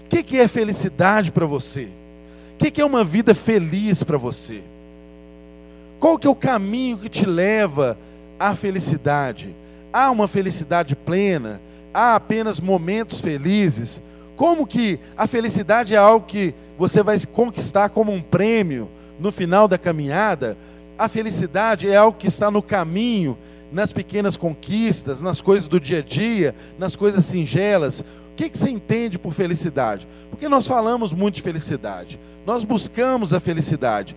[0.05, 1.89] O que é felicidade para você?
[2.53, 4.61] O que é uma vida feliz para você?
[5.99, 7.97] Qual que é o caminho que te leva
[8.39, 9.53] a felicidade?
[9.91, 11.59] Há uma felicidade plena?
[11.93, 14.01] Há apenas momentos felizes?
[14.35, 19.67] Como que a felicidade é algo que você vai conquistar como um prêmio no final
[19.67, 20.57] da caminhada?
[20.97, 23.37] A felicidade é algo que está no caminho,
[23.71, 28.01] nas pequenas conquistas, nas coisas do dia a dia, nas coisas singelas.
[28.01, 30.07] O que, que você entende por felicidade?
[30.29, 34.15] Porque nós falamos muito de felicidade, nós buscamos a felicidade.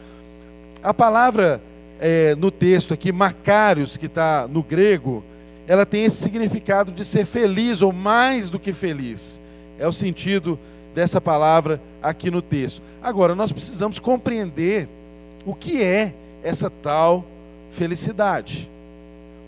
[0.83, 1.61] A palavra
[2.01, 5.25] é, no texto aqui, Macários, que está no grego,
[5.67, 9.41] ela tem esse significado de ser feliz ou mais do que feliz.
[9.79, 10.59] É o sentido
[10.95, 12.83] dessa palavra aqui no texto.
[13.03, 14.89] Agora, nós precisamos compreender
[15.47, 16.13] o que é
[16.43, 17.25] essa tal
[17.71, 18.69] felicidade.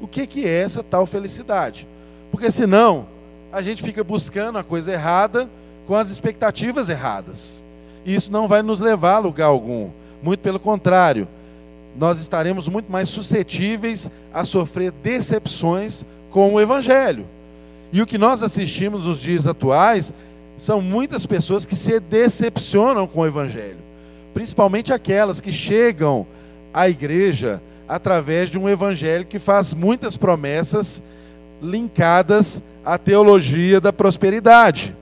[0.00, 1.86] O que, é essa tal felicidade?
[2.30, 3.06] Porque senão
[3.52, 5.48] a gente fica buscando a coisa errada
[5.86, 7.62] com as expectativas erradas.
[8.04, 9.90] E isso não vai nos levar a lugar algum.
[10.22, 11.28] Muito pelo contrário,
[11.96, 17.26] nós estaremos muito mais suscetíveis a sofrer decepções com o Evangelho.
[17.92, 20.12] E o que nós assistimos nos dias atuais
[20.56, 23.78] são muitas pessoas que se decepcionam com o Evangelho,
[24.34, 26.26] principalmente aquelas que chegam
[26.72, 31.02] à igreja através de um Evangelho que faz muitas promessas
[31.60, 34.94] linkadas à teologia da prosperidade.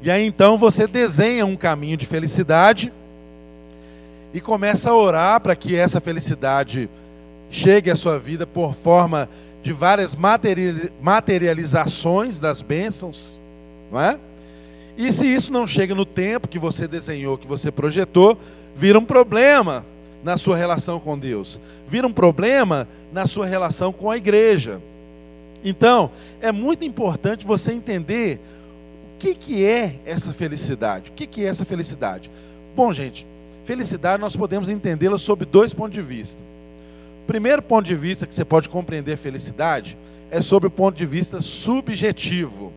[0.00, 2.92] E aí então você desenha um caminho de felicidade
[4.32, 6.88] e começa a orar para que essa felicidade
[7.50, 9.28] chegue à sua vida por forma
[9.68, 10.16] de várias
[10.98, 13.38] materializações das bênçãos,
[13.92, 14.18] não é?
[14.96, 18.38] E se isso não chega no tempo que você desenhou, que você projetou,
[18.74, 19.84] vira um problema
[20.24, 24.80] na sua relação com Deus, vira um problema na sua relação com a igreja.
[25.62, 28.40] Então, é muito importante você entender
[29.14, 31.10] o que, que é essa felicidade.
[31.10, 32.30] O que, que é essa felicidade?
[32.74, 33.26] Bom, gente,
[33.64, 36.40] felicidade nós podemos entendê-la sob dois pontos de vista
[37.28, 39.98] primeiro ponto de vista que você pode compreender felicidade
[40.30, 42.72] é sobre o ponto de vista subjetivo,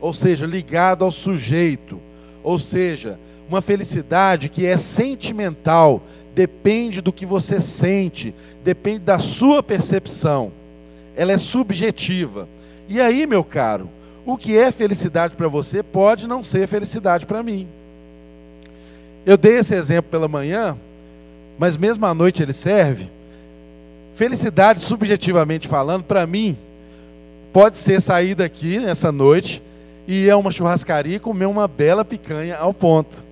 [0.00, 2.00] ou seja, ligado ao sujeito,
[2.40, 6.00] ou seja, uma felicidade que é sentimental,
[6.36, 10.52] depende do que você sente, depende da sua percepção,
[11.16, 12.48] ela é subjetiva.
[12.88, 13.90] E aí, meu caro,
[14.24, 17.66] o que é felicidade para você pode não ser felicidade para mim.
[19.24, 20.76] Eu dei esse exemplo pela manhã,
[21.58, 23.15] mas mesmo à noite ele serve.
[24.16, 26.56] Felicidade, subjetivamente falando, para mim,
[27.52, 29.62] pode ser sair daqui nessa noite
[30.08, 33.22] e ir a uma churrascaria e comer uma bela picanha ao ponto.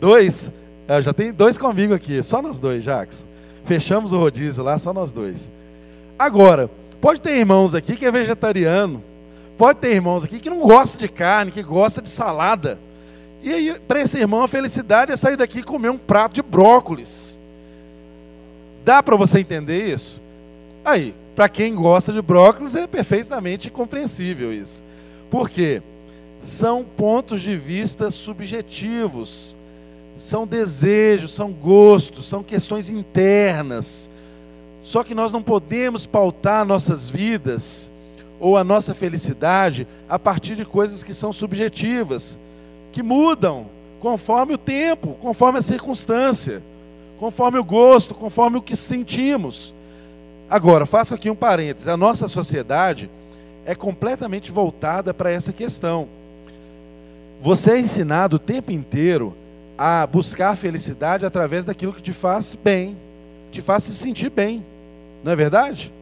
[0.00, 0.50] Dois,
[0.88, 3.26] é, já tem dois comigo aqui, só nós dois, Jax.
[3.66, 5.50] Fechamos o rodízio lá, só nós dois.
[6.18, 9.04] Agora, pode ter irmãos aqui que é vegetariano,
[9.58, 12.78] pode ter irmãos aqui que não gosta de carne, que gosta de salada.
[13.42, 16.42] E aí, para esse irmão, a felicidade é sair daqui e comer um prato de
[16.42, 17.37] brócolis.
[18.88, 20.18] Dá para você entender isso?
[20.82, 24.82] Aí, para quem gosta de brócolis, é perfeitamente compreensível isso.
[25.30, 25.82] Por quê?
[26.42, 29.54] São pontos de vista subjetivos,
[30.16, 34.08] são desejos, são gostos, são questões internas.
[34.82, 37.92] Só que nós não podemos pautar nossas vidas
[38.40, 42.38] ou a nossa felicidade a partir de coisas que são subjetivas,
[42.90, 43.66] que mudam
[44.00, 46.62] conforme o tempo, conforme a circunstância
[47.18, 49.74] conforme o gosto, conforme o que sentimos.
[50.48, 53.10] Agora, faço aqui um parênteses: a nossa sociedade
[53.66, 56.08] é completamente voltada para essa questão.
[57.40, 59.34] Você é ensinado o tempo inteiro
[59.76, 62.96] a buscar felicidade através daquilo que te faz bem,
[63.52, 64.64] te faz se sentir bem,
[65.22, 65.92] não é verdade?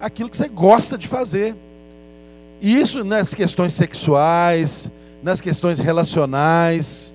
[0.00, 1.54] Aquilo que você gosta de fazer.
[2.60, 4.90] E isso nas questões sexuais,
[5.22, 7.14] nas questões relacionais,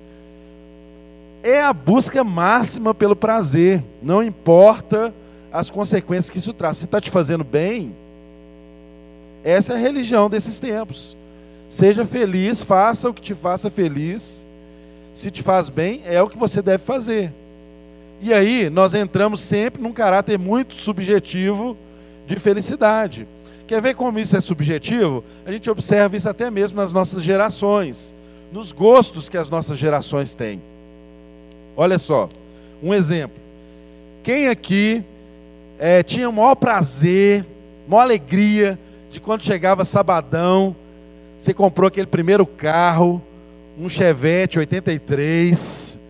[1.42, 5.14] é a busca máxima pelo prazer, não importa
[5.52, 6.78] as consequências que isso traz.
[6.78, 7.94] Se está te fazendo bem,
[9.42, 11.16] essa é a religião desses tempos.
[11.68, 14.46] Seja feliz, faça o que te faça feliz.
[15.14, 17.32] Se te faz bem, é o que você deve fazer.
[18.20, 21.76] E aí, nós entramos sempre num caráter muito subjetivo
[22.26, 23.26] de felicidade.
[23.66, 25.22] Quer ver como isso é subjetivo?
[25.44, 28.14] A gente observa isso até mesmo nas nossas gerações,
[28.50, 30.60] nos gostos que as nossas gerações têm.
[31.80, 32.28] Olha só,
[32.82, 33.36] um exemplo.
[34.24, 35.00] Quem aqui
[35.78, 37.46] é, tinha o maior prazer,
[37.86, 38.76] maior alegria
[39.12, 40.74] de quando chegava sabadão,
[41.38, 43.22] você comprou aquele primeiro carro,
[43.78, 46.00] um Chevette 83,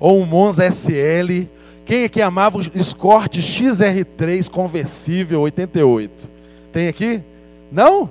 [0.00, 1.46] ou um Monza SL.
[1.86, 6.28] Quem aqui amava o Escort XR3 conversível 88?
[6.72, 7.22] Tem aqui?
[7.70, 8.10] Não?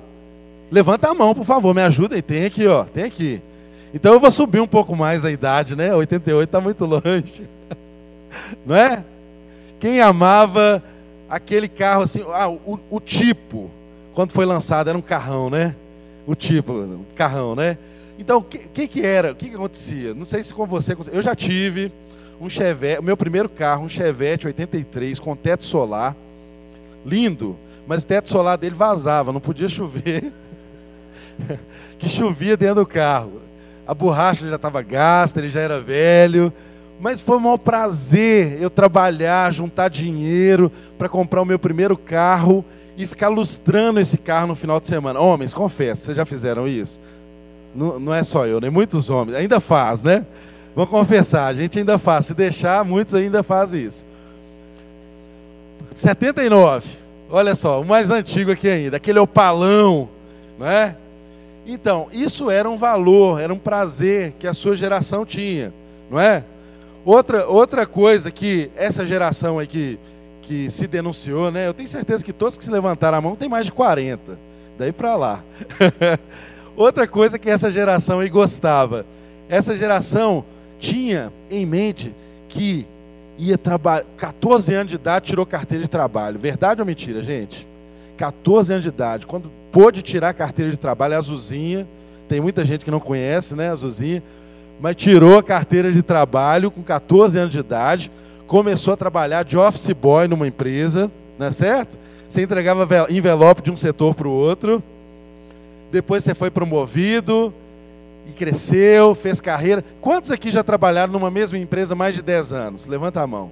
[0.70, 2.22] Levanta a mão, por favor, me ajuda aí.
[2.22, 2.84] Tem aqui, ó.
[2.84, 3.42] Tem aqui.
[3.94, 5.94] Então eu vou subir um pouco mais a idade, né?
[5.94, 7.48] 88 está muito longe.
[8.66, 9.04] Não é?
[9.78, 10.82] Quem amava
[11.28, 13.70] aquele carro assim, ah, o, o tipo,
[14.12, 15.76] quando foi lançado, era um carrão, né?
[16.26, 17.78] O tipo, um carrão, né?
[18.18, 19.30] Então, o que, que, que, era?
[19.30, 20.12] O que, que acontecia?
[20.12, 20.96] Não sei se com você.
[21.12, 21.92] Eu já tive
[22.40, 26.16] um Chevette, o meu primeiro carro, um Chevette 83 com teto solar,
[27.06, 30.32] lindo, mas o teto solar dele vazava, não podia chover.
[31.98, 33.43] que chovia dentro do carro.
[33.86, 36.52] A borracha já estava gasta, ele já era velho.
[37.00, 42.64] Mas foi um maior prazer eu trabalhar, juntar dinheiro para comprar o meu primeiro carro
[42.96, 45.20] e ficar lustrando esse carro no final de semana.
[45.20, 47.00] Homens, confesso, vocês já fizeram isso?
[47.74, 49.36] Não, não é só eu, nem muitos homens.
[49.36, 50.24] Ainda faz, né?
[50.74, 52.26] Vamos confessar, a gente ainda faz.
[52.26, 54.06] Se deixar, muitos ainda fazem isso.
[55.94, 56.88] 79.
[57.30, 60.08] Olha só, o mais antigo aqui ainda, aquele opalão,
[60.58, 60.96] não é?
[61.66, 65.72] Então, isso era um valor, era um prazer que a sua geração tinha,
[66.10, 66.44] não é?
[67.04, 69.98] Outra, outra coisa que essa geração aqui
[70.42, 71.66] que se denunciou, né?
[71.66, 74.38] Eu tenho certeza que todos que se levantaram a mão têm mais de 40.
[74.78, 75.42] Daí para lá.
[76.76, 79.06] outra coisa que essa geração aí gostava.
[79.48, 80.44] Essa geração
[80.78, 82.14] tinha em mente
[82.48, 82.86] que
[83.38, 84.04] ia trabalhar.
[84.16, 86.38] 14 anos de idade tirou carteira de trabalho.
[86.38, 87.66] Verdade ou mentira, gente?
[88.16, 89.26] 14 anos de idade.
[89.26, 91.86] Quando pôde tirar a carteira de trabalho, é a Azulzinha.
[92.26, 94.22] Tem muita gente que não conhece, né, a Azulzinha
[94.80, 98.10] mas tirou a carteira de trabalho com 14 anos de idade,
[98.46, 101.98] começou a trabalhar de office boy numa empresa, não é certo?
[102.28, 104.82] Você entregava envelope de um setor para o outro,
[105.90, 107.54] depois você foi promovido
[108.28, 109.84] e cresceu, fez carreira.
[110.00, 112.86] Quantos aqui já trabalharam numa mesma empresa mais de 10 anos?
[112.86, 113.50] Levanta a mão.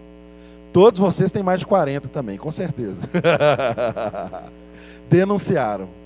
[0.72, 3.08] Todos vocês têm mais de 40 também, com certeza.
[5.08, 6.01] Denunciaram.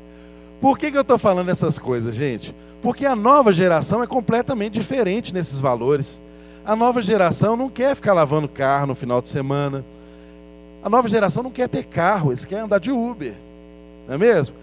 [0.60, 2.54] Por que, que eu estou falando essas coisas, gente?
[2.82, 6.20] Porque a nova geração é completamente diferente nesses valores.
[6.64, 9.84] A nova geração não quer ficar lavando carro no final de semana.
[10.82, 13.34] A nova geração não quer ter carro, eles querem andar de Uber.
[14.06, 14.54] Não é mesmo?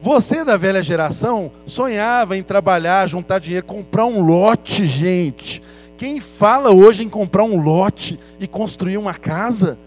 [0.00, 5.62] Você da velha geração sonhava em trabalhar, juntar dinheiro, comprar um lote, gente.
[5.98, 9.78] Quem fala hoje em comprar um lote e construir uma casa?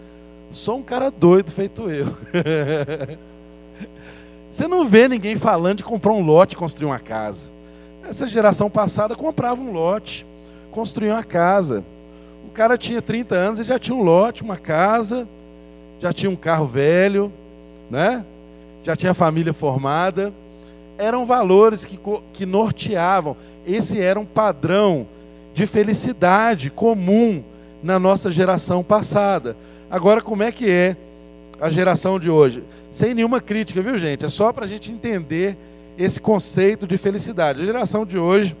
[0.52, 2.16] Só um cara doido feito eu.
[4.54, 7.50] Você não vê ninguém falando de comprar um lote e construir uma casa.
[8.08, 10.24] Essa geração passada comprava um lote,
[10.70, 11.82] construía uma casa.
[12.46, 15.26] O cara tinha 30 anos e já tinha um lote, uma casa,
[15.98, 17.32] já tinha um carro velho,
[17.90, 18.24] né?
[18.84, 20.32] já tinha família formada.
[20.96, 21.98] Eram valores que,
[22.32, 23.36] que norteavam.
[23.66, 25.04] Esse era um padrão
[25.52, 27.42] de felicidade comum
[27.82, 29.56] na nossa geração passada.
[29.90, 30.96] Agora, como é que é
[31.60, 32.62] a geração de hoje?
[32.94, 34.24] Sem nenhuma crítica, viu gente?
[34.24, 35.56] É só para a gente entender
[35.98, 37.60] esse conceito de felicidade.
[37.60, 38.56] A geração de hoje,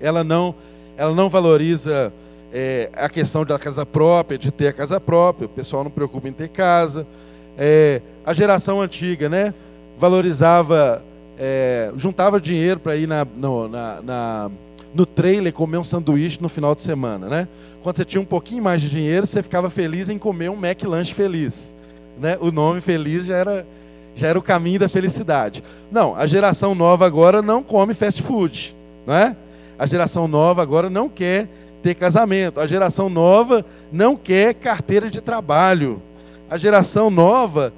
[0.00, 0.54] ela não,
[0.96, 2.12] ela não valoriza
[2.52, 5.46] é, a questão da casa própria, de ter a casa própria.
[5.46, 7.04] O pessoal não preocupa em ter casa.
[7.58, 9.52] É, a geração antiga, né?
[9.98, 11.02] Valorizava,
[11.36, 14.50] é, juntava dinheiro para ir na, no, na, na,
[14.94, 17.48] no trailer comer um sanduíche no final de semana, né?
[17.82, 21.12] Quando você tinha um pouquinho mais de dinheiro, você ficava feliz em comer um McLanche
[21.12, 21.74] feliz
[22.18, 23.66] né, o nome feliz já era,
[24.14, 25.62] já era o caminho da felicidade.
[25.90, 28.74] Não, a geração nova agora não come fast food,
[29.06, 29.36] não é?
[29.78, 31.48] A geração nova agora não quer
[31.82, 32.60] ter casamento.
[32.60, 36.02] A geração nova não quer carteira de trabalho.
[36.48, 37.72] A geração nova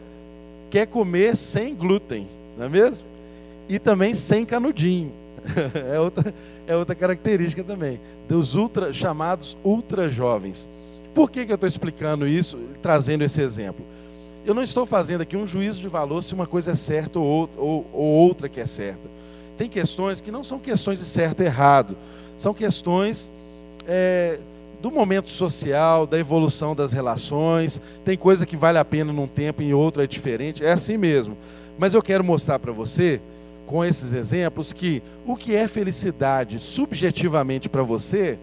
[0.71, 2.27] quer comer sem glúten,
[2.57, 3.07] não é mesmo?
[3.69, 5.13] E também sem canudinho.
[5.93, 6.35] é, outra,
[6.67, 8.01] é outra característica também.
[8.29, 10.69] Dos ultra, chamados ultra jovens.
[11.15, 13.85] Por que, que eu estou explicando isso, trazendo esse exemplo?
[14.45, 17.49] Eu não estou fazendo aqui um juízo de valor se uma coisa é certa ou,
[17.57, 19.09] ou, ou outra que é certa.
[19.57, 21.97] Tem questões que não são questões de certo e errado,
[22.37, 23.31] são questões
[23.87, 24.41] é,
[24.81, 27.81] do momento social, da evolução das relações.
[28.05, 30.97] Tem coisa que vale a pena num tempo e em outro é diferente, é assim
[30.97, 31.37] mesmo.
[31.79, 33.21] Mas eu quero mostrar para você,
[33.65, 38.37] com esses exemplos, que o que é felicidade subjetivamente para você,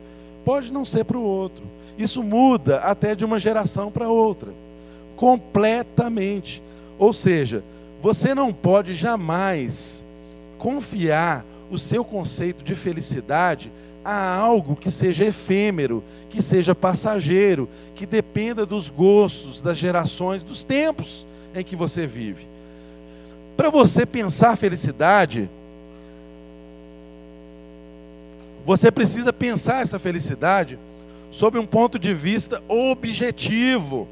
[0.45, 1.64] pode não ser para o outro.
[1.97, 4.54] Isso muda até de uma geração para outra
[5.20, 6.63] completamente.
[6.97, 7.61] Ou seja,
[8.01, 10.05] você não pode jamais
[10.57, 13.70] confiar o seu conceito de felicidade
[14.03, 20.63] a algo que seja efêmero, que seja passageiro, que dependa dos gostos, das gerações, dos
[20.63, 22.47] tempos em que você vive.
[23.57, 25.49] Para você pensar felicidade,
[28.65, 30.80] você precisa pensar essa felicidade
[31.30, 34.07] sob um ponto de vista objetivo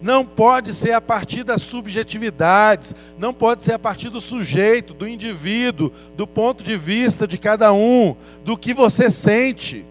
[0.00, 5.08] não pode ser a partir das subjetividades, não pode ser a partir do sujeito, do
[5.08, 9.84] indivíduo, do ponto de vista de cada um, do que você sente.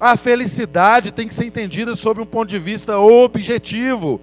[0.00, 4.20] A felicidade tem que ser entendida sob um ponto de vista objetivo.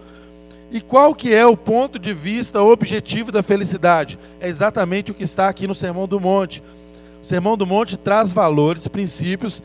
[0.71, 4.19] E qual que é o ponto de vista objetivo da felicidade?
[4.39, 6.61] É exatamente o que está aqui no Sermão do Monte.
[7.21, 9.61] O Sermão do Monte traz valores, princípios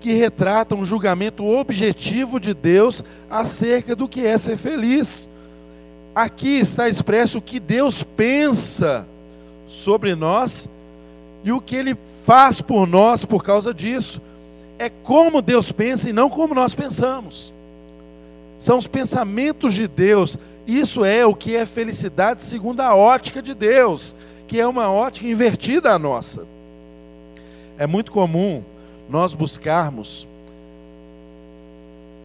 [0.00, 5.28] que retratam um julgamento objetivo de Deus acerca do que é ser feliz.
[6.14, 9.06] Aqui está expresso o que Deus pensa
[9.68, 10.68] sobre nós
[11.44, 14.20] e o que ele faz por nós por causa disso.
[14.78, 17.52] É como Deus pensa e não como nós pensamos.
[18.58, 20.38] São os pensamentos de Deus.
[20.66, 24.14] Isso é o que é felicidade segundo a ótica de Deus,
[24.48, 26.46] que é uma ótica invertida à nossa.
[27.78, 28.62] É muito comum
[29.10, 30.26] nós buscarmos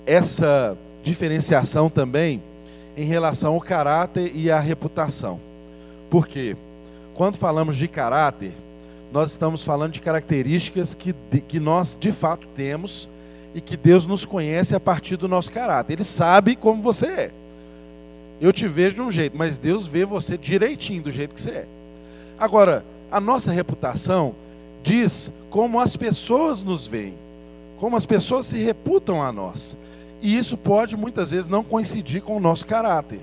[0.06, 2.42] essa diferenciação também
[2.96, 5.40] em relação ao caráter e à reputação.
[6.10, 6.56] Por quê?
[7.16, 8.52] Quando falamos de caráter,
[9.12, 11.14] nós estamos falando de características que,
[11.48, 13.10] que nós de fato temos
[13.54, 15.94] e que Deus nos conhece a partir do nosso caráter.
[15.94, 17.32] Ele sabe como você é.
[18.40, 21.52] Eu te vejo de um jeito, mas Deus vê você direitinho do jeito que você
[21.52, 21.68] é.
[22.38, 24.36] Agora, a nossa reputação
[24.86, 27.16] diz como as pessoas nos veem,
[27.78, 29.76] como as pessoas se reputam a nós.
[30.22, 33.20] E isso pode muitas vezes não coincidir com o nosso caráter.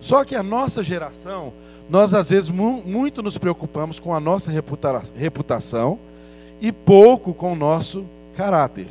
[0.00, 1.52] Só que a nossa geração,
[1.88, 5.98] nós às vezes mu muito nos preocupamos com a nossa reputa reputação
[6.60, 8.88] e pouco com o nosso caráter.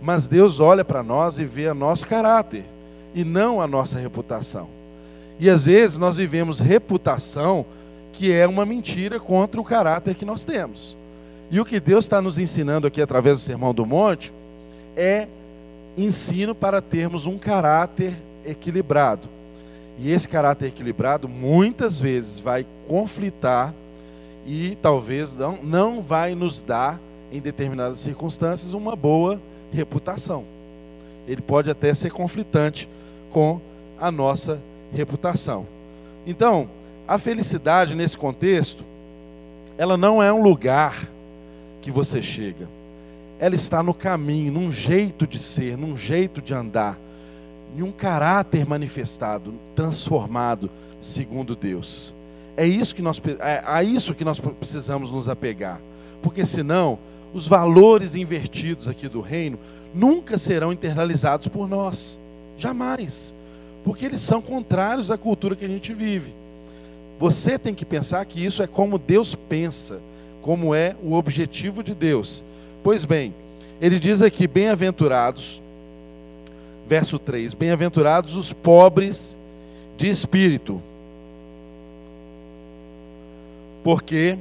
[0.00, 2.64] Mas Deus olha para nós e vê o nosso caráter
[3.14, 4.68] e não a nossa reputação.
[5.40, 7.66] E às vezes nós vivemos reputação
[8.12, 10.96] que é uma mentira contra o caráter que nós temos.
[11.50, 14.32] E o que Deus está nos ensinando aqui através do Sermão do Monte
[14.96, 15.28] é
[15.96, 19.28] ensino para termos um caráter equilibrado.
[19.98, 23.72] E esse caráter equilibrado muitas vezes vai conflitar
[24.46, 27.00] e talvez não, não vai nos dar,
[27.32, 29.40] em determinadas circunstâncias, uma boa
[29.72, 30.44] reputação.
[31.26, 32.88] Ele pode até ser conflitante
[33.32, 33.60] com
[33.98, 34.60] a nossa
[34.92, 35.66] reputação.
[36.26, 36.68] Então,
[37.08, 38.84] a felicidade nesse contexto,
[39.76, 41.08] ela não é um lugar
[41.86, 42.68] que você chega.
[43.38, 46.98] Ela está no caminho, num jeito de ser, num jeito de andar,
[47.78, 50.68] em um caráter manifestado, transformado
[51.00, 52.12] segundo Deus.
[52.56, 55.80] É isso que nós é a isso que nós precisamos nos apegar,
[56.20, 56.98] porque senão
[57.32, 59.56] os valores invertidos aqui do reino
[59.94, 62.18] nunca serão internalizados por nós,
[62.58, 63.32] jamais,
[63.84, 66.34] porque eles são contrários à cultura que a gente vive.
[67.20, 70.00] Você tem que pensar que isso é como Deus pensa,
[70.46, 72.44] como é o objetivo de Deus.
[72.84, 73.34] Pois bem,
[73.80, 75.60] ele diz aqui: bem-aventurados,
[76.86, 79.36] verso 3: bem-aventurados os pobres
[79.98, 80.80] de espírito,
[83.82, 84.38] porque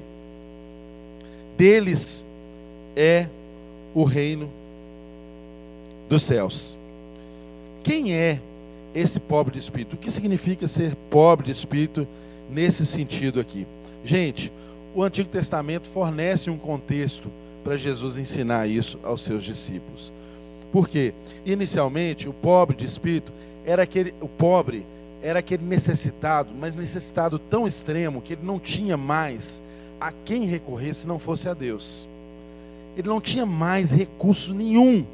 [1.58, 2.24] deles
[2.95, 3.26] é
[3.91, 4.47] o reino
[6.08, 6.78] dos céus.
[7.82, 8.39] Quem é
[8.93, 9.95] esse pobre de espírito?
[9.95, 12.08] O que significa ser pobre de espírito
[12.47, 13.66] nesse sentido aqui?
[14.03, 14.51] Gente,
[14.96, 17.32] o Antigo Testamento fornece um contexto
[17.64, 20.12] para Jesus ensinar isso aos seus discípulos.
[20.72, 21.14] Por quê?
[21.46, 23.32] Inicialmente, o pobre de espírito
[23.64, 24.86] era aquele, o pobre
[25.22, 29.62] era aquele necessitado, mas necessitado tão extremo que ele não tinha mais
[30.00, 32.08] a quem recorrer se não fosse a Deus
[32.98, 35.06] ele não tinha mais recurso nenhum.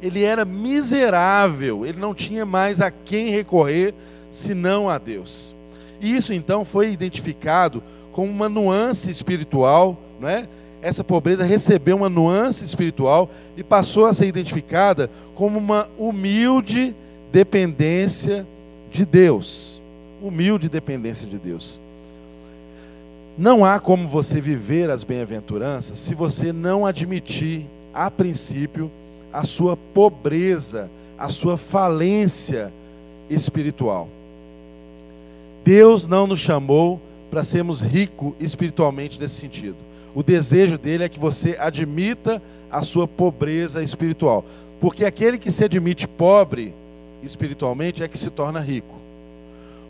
[0.00, 3.94] Ele era miserável, ele não tinha mais a quem recorrer
[4.30, 5.54] senão a Deus.
[6.00, 7.82] E isso então foi identificado
[8.18, 10.48] como uma nuance espiritual, não é?
[10.82, 16.96] Essa pobreza recebeu uma nuance espiritual e passou a ser identificada como uma humilde
[17.30, 18.44] dependência
[18.90, 19.80] de Deus.
[20.20, 21.78] Humilde dependência de Deus.
[23.38, 28.90] Não há como você viver as bem-aventuranças se você não admitir, a princípio,
[29.32, 32.72] a sua pobreza, a sua falência
[33.30, 34.08] espiritual.
[35.64, 37.00] Deus não nos chamou
[37.30, 39.76] para sermos ricos espiritualmente nesse sentido.
[40.14, 44.44] O desejo dele é que você admita a sua pobreza espiritual.
[44.80, 46.74] Porque aquele que se admite pobre
[47.22, 48.98] espiritualmente é que se torna rico.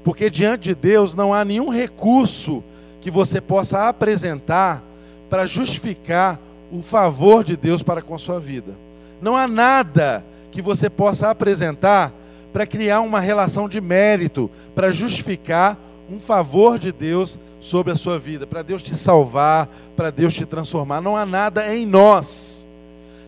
[0.03, 2.63] Porque diante de Deus não há nenhum recurso
[3.01, 4.83] que você possa apresentar
[5.29, 6.41] para justificar
[6.73, 8.73] o favor de Deus para com a sua vida.
[9.21, 12.13] Não há nada que você possa apresentar
[12.53, 15.79] para criar uma relação de mérito, para justificar
[16.11, 20.47] um favor de Deus sobre a sua vida, para Deus te salvar, para Deus te
[20.47, 21.01] transformar.
[21.01, 22.67] Não há nada em nós.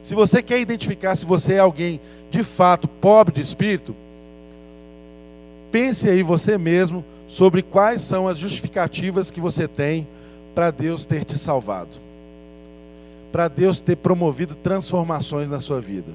[0.02, 2.00] Se você quer identificar se você é alguém
[2.30, 3.94] de fato pobre de espírito,
[5.70, 10.06] pense aí você mesmo sobre quais são as justificativas que você tem
[10.54, 11.90] para Deus ter te salvado.
[13.30, 16.12] para Deus ter promovido transformações na sua vida?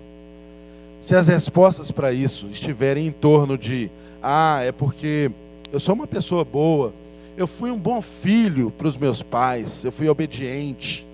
[1.00, 3.90] Se as respostas para isso estiverem em torno de,
[4.22, 5.32] ah, é porque
[5.72, 6.94] eu sou uma pessoa boa,
[7.38, 11.06] eu fui um bom filho para os meus pais, eu fui obediente.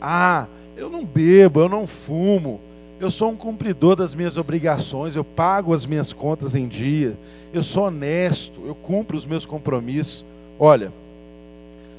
[0.00, 0.46] Ah,
[0.76, 2.60] eu não bebo, eu não fumo,
[3.00, 7.16] eu sou um cumpridor das minhas obrigações, eu pago as minhas contas em dia,
[7.52, 10.24] eu sou honesto, eu cumpro os meus compromissos.
[10.58, 10.92] Olha,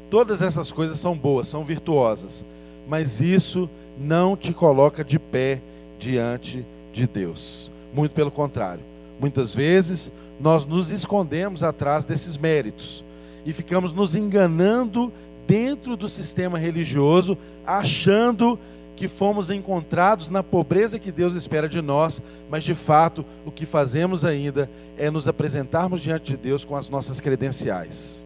[0.10, 2.46] todas essas coisas são boas, são virtuosas,
[2.88, 5.62] mas isso não te coloca de pé
[6.00, 7.72] diante de Deus.
[7.94, 8.82] Muito pelo contrário.
[9.20, 13.04] Muitas vezes nós nos escondemos atrás desses méritos
[13.46, 15.12] e ficamos nos enganando
[15.48, 18.60] dentro do sistema religioso, achando
[18.96, 23.66] que fomos encontrados na pobreza que Deus espera de nós, mas de fato o que
[23.66, 28.24] fazemos ainda é nos apresentarmos diante de Deus com as nossas credenciais.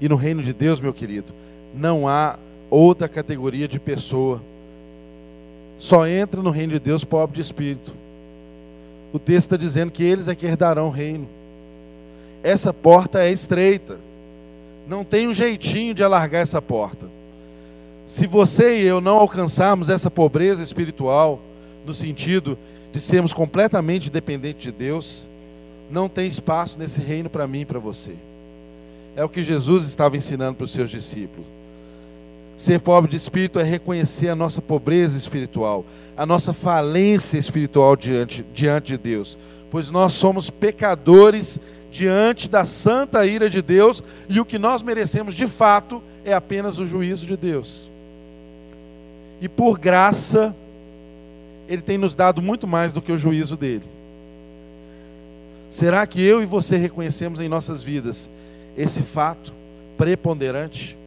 [0.00, 1.32] E no reino de Deus, meu querido,
[1.74, 2.38] não há
[2.70, 4.42] outra categoria de pessoa.
[5.78, 7.94] Só entra no reino de Deus pobre de espírito.
[9.12, 11.28] O texto está dizendo que eles é que herdarão o reino.
[12.42, 13.98] Essa porta é estreita.
[14.88, 17.06] Não tem um jeitinho de alargar essa porta.
[18.06, 21.40] Se você e eu não alcançarmos essa pobreza espiritual,
[21.86, 22.58] no sentido
[22.92, 25.28] de sermos completamente dependentes de Deus,
[25.90, 28.14] não tem espaço nesse reino para mim e para você.
[29.14, 31.46] É o que Jesus estava ensinando para os seus discípulos.
[32.62, 35.84] Ser pobre de espírito é reconhecer a nossa pobreza espiritual,
[36.16, 39.36] a nossa falência espiritual diante, diante de Deus,
[39.68, 41.58] pois nós somos pecadores
[41.90, 46.78] diante da santa ira de Deus e o que nós merecemos de fato é apenas
[46.78, 47.90] o juízo de Deus.
[49.40, 50.54] E por graça,
[51.68, 53.86] Ele tem nos dado muito mais do que o juízo dele.
[55.68, 58.30] Será que eu e você reconhecemos em nossas vidas
[58.76, 59.52] esse fato
[59.98, 61.01] preponderante?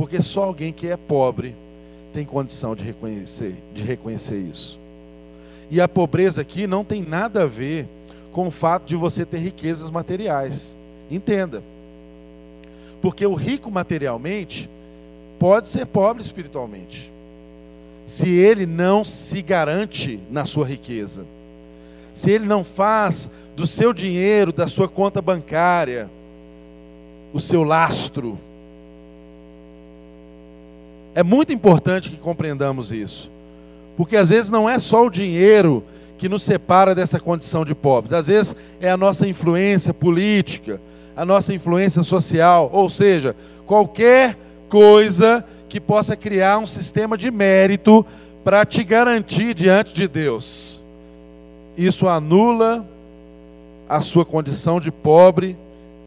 [0.00, 1.54] Porque só alguém que é pobre
[2.10, 4.80] tem condição de reconhecer, de reconhecer isso.
[5.70, 7.86] E a pobreza aqui não tem nada a ver
[8.32, 10.74] com o fato de você ter riquezas materiais.
[11.10, 11.62] Entenda.
[13.02, 14.70] Porque o rico materialmente
[15.38, 17.12] pode ser pobre espiritualmente.
[18.06, 21.26] Se ele não se garante na sua riqueza.
[22.14, 26.08] Se ele não faz do seu dinheiro, da sua conta bancária,
[27.34, 28.38] o seu lastro.
[31.14, 33.30] É muito importante que compreendamos isso.
[33.96, 35.84] Porque às vezes não é só o dinheiro
[36.16, 38.12] que nos separa dessa condição de pobres.
[38.12, 40.80] Às vezes é a nossa influência política,
[41.16, 43.34] a nossa influência social, ou seja,
[43.66, 44.36] qualquer
[44.68, 48.04] coisa que possa criar um sistema de mérito
[48.44, 50.82] para te garantir diante de Deus.
[51.76, 52.86] Isso anula
[53.88, 55.56] a sua condição de pobre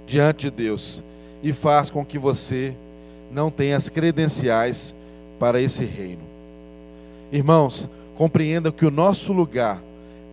[0.06, 1.04] diante de Deus
[1.42, 2.76] e faz com que você
[3.34, 4.96] não tenha as credenciais
[5.40, 6.22] para esse reino.
[7.32, 9.82] Irmãos, compreenda que o nosso lugar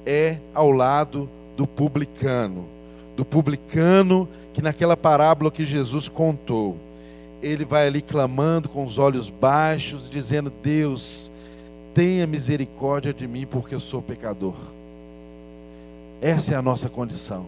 [0.05, 2.67] é ao lado do publicano,
[3.17, 6.77] do publicano que naquela parábola que Jesus contou,
[7.43, 11.31] ele vai ali clamando com os olhos baixos, dizendo: Deus,
[11.95, 14.55] tenha misericórdia de mim, porque eu sou pecador.
[16.21, 17.47] Essa é a nossa condição.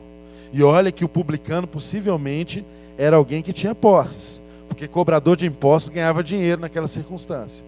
[0.52, 2.64] E olha que o publicano possivelmente
[2.96, 4.40] era alguém que tinha posses,
[4.72, 7.64] porque cobrador de impostos ganhava dinheiro naquela circunstância.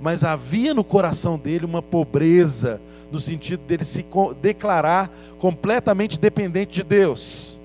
[0.00, 2.80] Mas havia no coração dele uma pobreza,
[3.12, 4.04] no sentido dele se
[4.40, 7.56] declarar completamente dependente de Deus.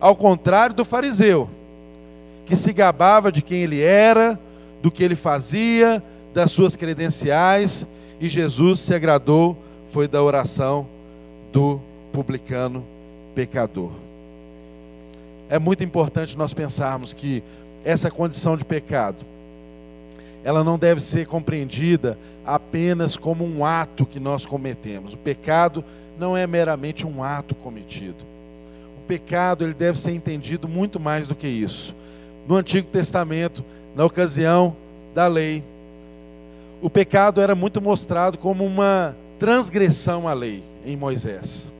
[0.00, 1.50] Ao contrário do fariseu,
[2.46, 4.38] que se gabava de quem ele era,
[4.80, 6.02] do que ele fazia,
[6.32, 7.86] das suas credenciais,
[8.18, 9.58] e Jesus se agradou
[9.92, 10.86] foi da oração
[11.52, 11.80] do
[12.12, 12.84] publicano
[13.34, 13.90] pecador.
[15.48, 17.42] É muito importante nós pensarmos que
[17.84, 19.24] essa condição de pecado,
[20.44, 25.14] ela não deve ser compreendida apenas como um ato que nós cometemos.
[25.14, 25.84] O pecado
[26.18, 28.24] não é meramente um ato cometido.
[28.98, 31.94] O pecado ele deve ser entendido muito mais do que isso.
[32.46, 33.64] No Antigo Testamento,
[33.94, 34.76] na ocasião
[35.14, 35.64] da lei,
[36.80, 41.72] o pecado era muito mostrado como uma transgressão à lei em Moisés.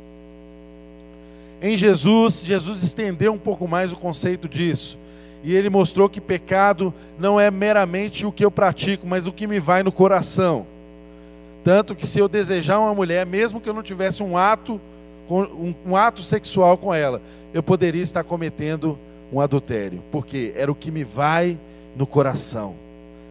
[1.61, 4.99] Em Jesus, Jesus estendeu um pouco mais o conceito disso.
[5.47, 9.47] E ele mostrou que pecado não é meramente o que eu pratico, mas o que
[9.47, 10.67] me vai no coração.
[11.63, 14.81] Tanto que se eu desejar uma mulher, mesmo que eu não tivesse um ato,
[15.31, 17.23] um, um ato sexual com ela,
[17.55, 18.99] eu poderia estar cometendo
[19.33, 21.57] um adultério, porque era o que me vai
[21.95, 22.75] no coração,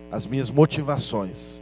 [0.10, 1.62] as minhas motivações.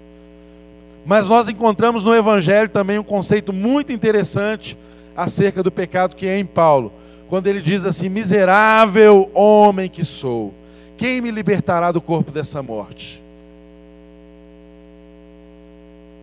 [1.04, 4.78] Mas nós encontramos no Evangelho também um conceito muito interessante
[5.18, 6.93] acerca do pecado que é em Paulo
[7.30, 10.53] quando ele diz assim: Miserável homem que sou,
[10.97, 13.21] quem me libertará do corpo dessa morte?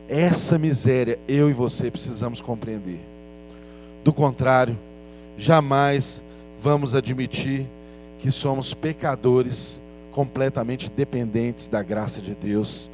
[0.08, 3.00] Essa miséria eu e você precisamos compreender.
[4.02, 4.76] Do contrário,
[5.36, 6.22] jamais
[6.60, 7.66] vamos admitir
[8.18, 9.80] que somos pecadores
[10.10, 12.90] completamente dependentes da graça de Deus.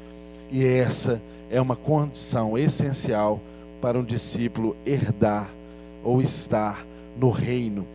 [0.50, 3.40] E essa é uma condição essencial
[3.80, 5.50] para um discípulo herdar
[6.04, 6.86] ou estar
[7.16, 7.86] no reino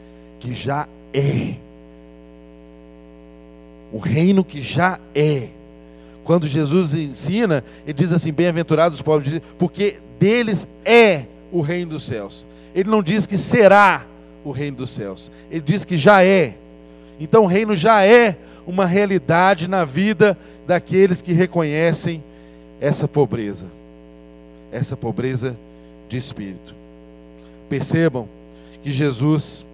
[0.41, 1.53] que já é.
[3.93, 5.47] O reino que já é.
[6.23, 12.03] Quando Jesus ensina, ele diz assim: Bem-aventurados os pobres, porque deles é o reino dos
[12.03, 12.45] céus.
[12.73, 14.05] Ele não diz que será
[14.43, 16.55] o reino dos céus, ele diz que já é.
[17.19, 18.35] Então o reino já é
[18.65, 22.23] uma realidade na vida daqueles que reconhecem
[22.79, 23.67] essa pobreza,
[24.71, 25.55] essa pobreza
[26.09, 26.73] de espírito.
[27.69, 28.27] Percebam
[28.81, 29.65] que Jesus,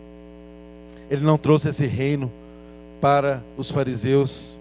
[1.09, 2.31] ele não trouxe esse reino
[2.99, 4.57] para os fariseus,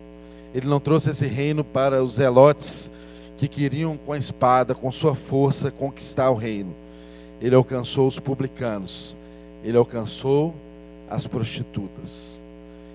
[0.54, 2.90] ele não trouxe esse reino para os zelotes
[3.36, 6.74] que queriam com a espada, com sua força, conquistar o reino.
[7.40, 9.16] Ele alcançou os publicanos,
[9.62, 10.54] ele alcançou
[11.10, 12.38] as prostitutas.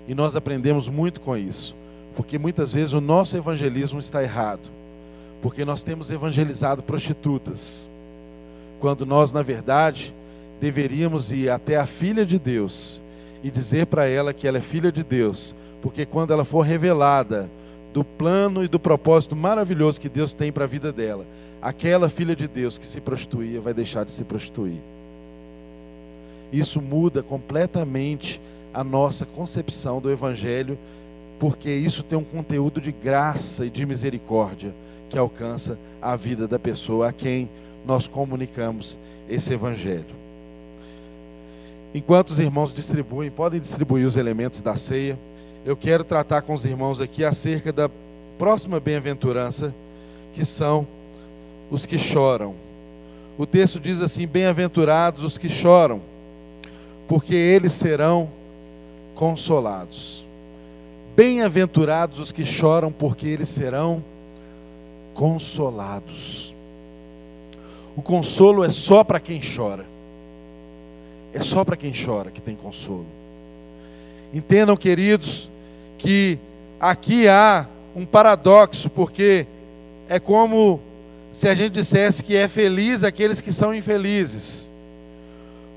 [0.08, 1.76] E nós aprendemos muito com isso,
[2.16, 4.68] porque muitas vezes o nosso evangelismo está errado,
[5.40, 7.88] porque nós temos evangelizado prostitutas,
[8.80, 10.12] quando nós, na verdade,
[10.60, 13.01] deveríamos ir até a filha de Deus
[13.42, 17.50] e dizer para ela que ela é filha de Deus, porque quando ela for revelada
[17.92, 21.26] do plano e do propósito maravilhoso que Deus tem para a vida dela,
[21.60, 24.80] aquela filha de Deus que se prostituía vai deixar de se prostituir.
[26.52, 28.40] Isso muda completamente
[28.72, 30.78] a nossa concepção do Evangelho,
[31.38, 34.72] porque isso tem um conteúdo de graça e de misericórdia
[35.10, 37.48] que alcança a vida da pessoa a quem
[37.84, 40.21] nós comunicamos esse Evangelho.
[41.94, 45.18] Enquanto os irmãos distribuem, podem distribuir os elementos da ceia,
[45.64, 47.90] eu quero tratar com os irmãos aqui acerca da
[48.38, 49.74] próxima bem-aventurança,
[50.32, 50.86] que são
[51.70, 52.54] os que choram.
[53.36, 56.00] O texto diz assim: Bem-aventurados os que choram,
[57.06, 58.28] porque eles serão
[59.14, 60.26] consolados.
[61.14, 64.02] Bem-aventurados os que choram, porque eles serão
[65.12, 66.54] consolados.
[67.94, 69.91] O consolo é só para quem chora.
[71.32, 73.06] É só para quem chora que tem consolo.
[74.32, 75.50] Entendam, queridos,
[75.98, 76.38] que
[76.80, 79.46] aqui há um paradoxo, porque
[80.08, 80.80] é como
[81.30, 84.70] se a gente dissesse que é feliz aqueles que são infelizes.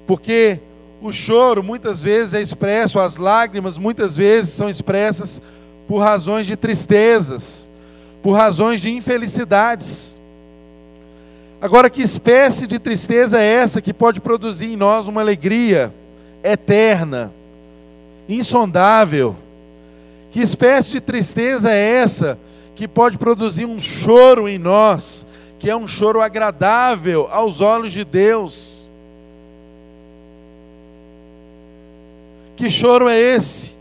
[0.05, 0.59] Porque
[1.01, 5.41] o choro muitas vezes é expresso, as lágrimas muitas vezes são expressas
[5.87, 7.69] por razões de tristezas,
[8.21, 10.17] por razões de infelicidades.
[11.61, 15.93] Agora, que espécie de tristeza é essa que pode produzir em nós uma alegria
[16.43, 17.33] eterna,
[18.27, 19.35] insondável?
[20.31, 22.37] Que espécie de tristeza é essa
[22.75, 25.25] que pode produzir um choro em nós,
[25.57, 28.87] que é um choro agradável aos olhos de Deus?
[32.55, 33.74] Que choro é esse?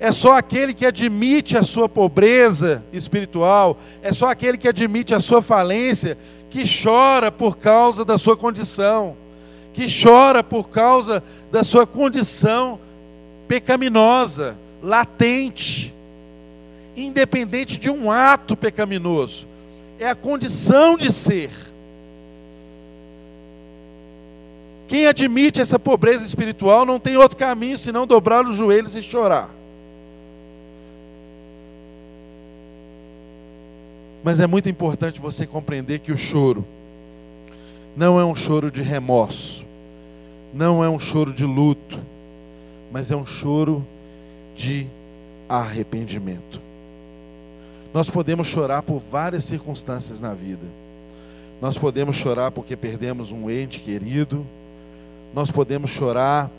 [0.00, 5.20] É só aquele que admite a sua pobreza espiritual, é só aquele que admite a
[5.20, 6.16] sua falência,
[6.48, 9.14] que chora por causa da sua condição,
[9.74, 11.22] que chora por causa
[11.52, 12.80] da sua condição
[13.46, 15.94] pecaminosa, latente,
[16.96, 19.46] independente de um ato pecaminoso,
[19.98, 21.50] é a condição de ser.
[24.88, 29.59] Quem admite essa pobreza espiritual não tem outro caminho senão dobrar os joelhos e chorar.
[34.22, 36.64] Mas é muito importante você compreender que o choro
[37.96, 39.64] não é um choro de remorso,
[40.52, 41.98] não é um choro de luto,
[42.92, 43.84] mas é um choro
[44.54, 44.86] de
[45.48, 46.60] arrependimento.
[47.92, 50.66] Nós podemos chorar por várias circunstâncias na vida.
[51.60, 54.46] Nós podemos chorar porque perdemos um ente querido,
[55.34, 56.50] nós podemos chorar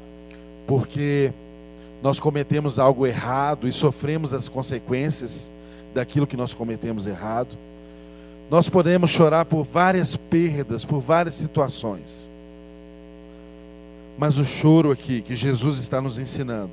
[0.67, 1.31] porque
[2.01, 5.51] nós cometemos algo errado e sofremos as consequências
[5.93, 7.57] daquilo que nós cometemos errado.
[8.49, 12.29] Nós podemos chorar por várias perdas, por várias situações.
[14.17, 16.71] Mas o choro aqui que Jesus está nos ensinando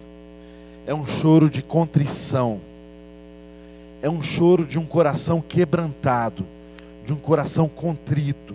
[0.87, 2.61] é um choro de contrição,
[4.03, 6.45] é um choro de um coração quebrantado,
[7.05, 8.55] de um coração contrito,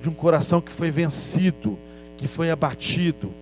[0.00, 1.78] de um coração que foi vencido
[2.18, 3.32] que foi abatido,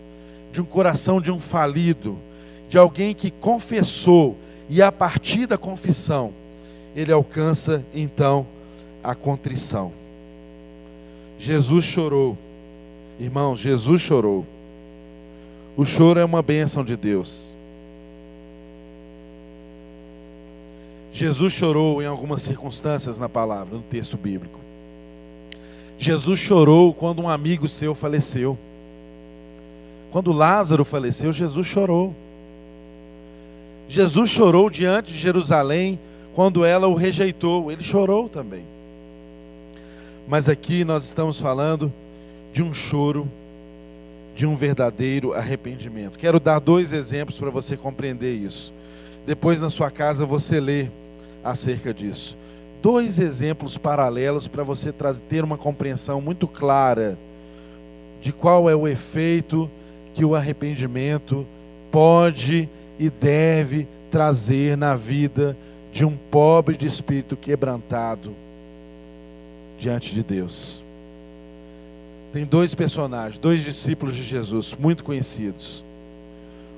[0.52, 2.18] de um coração de um falido,
[2.68, 4.36] de alguém que confessou
[4.68, 6.32] e a partir da confissão
[6.94, 8.46] ele alcança então
[9.04, 9.92] a contrição.
[11.38, 12.36] Jesus chorou.
[13.20, 14.46] Irmãos, Jesus chorou.
[15.76, 17.54] O choro é uma bênção de Deus.
[21.12, 24.58] Jesus chorou em algumas circunstâncias na palavra, no texto bíblico.
[25.98, 28.58] Jesus chorou quando um amigo seu faleceu.
[30.10, 32.14] Quando Lázaro faleceu, Jesus chorou.
[33.88, 35.98] Jesus chorou diante de Jerusalém
[36.34, 38.62] quando ela o rejeitou, ele chorou também.
[40.28, 41.90] Mas aqui nós estamos falando
[42.52, 43.26] de um choro,
[44.34, 46.18] de um verdadeiro arrependimento.
[46.18, 48.72] Quero dar dois exemplos para você compreender isso.
[49.24, 50.88] Depois na sua casa você lê
[51.42, 52.36] acerca disso.
[52.82, 54.92] Dois exemplos paralelos para você
[55.28, 57.16] ter uma compreensão muito clara
[58.20, 59.70] de qual é o efeito
[60.14, 61.46] que o arrependimento
[61.90, 62.68] pode
[62.98, 65.56] e deve trazer na vida
[65.92, 68.34] de um pobre de espírito quebrantado
[69.78, 70.82] diante de Deus.
[72.32, 75.84] Tem dois personagens, dois discípulos de Jesus, muito conhecidos.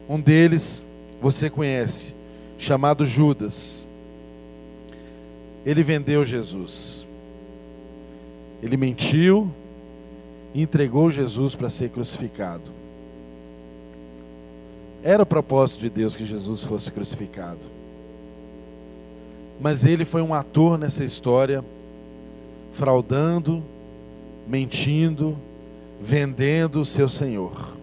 [0.09, 0.85] Um deles
[1.21, 2.14] você conhece,
[2.57, 3.87] chamado Judas.
[5.66, 7.07] Ele vendeu Jesus.
[8.62, 9.51] Ele mentiu
[10.55, 12.73] e entregou Jesus para ser crucificado.
[15.03, 17.61] Era o propósito de Deus que Jesus fosse crucificado.
[19.61, 21.64] Mas ele foi um ator nessa história,
[22.72, 23.62] fraudando,
[24.46, 25.36] mentindo,
[26.01, 27.76] vendendo o seu Senhor.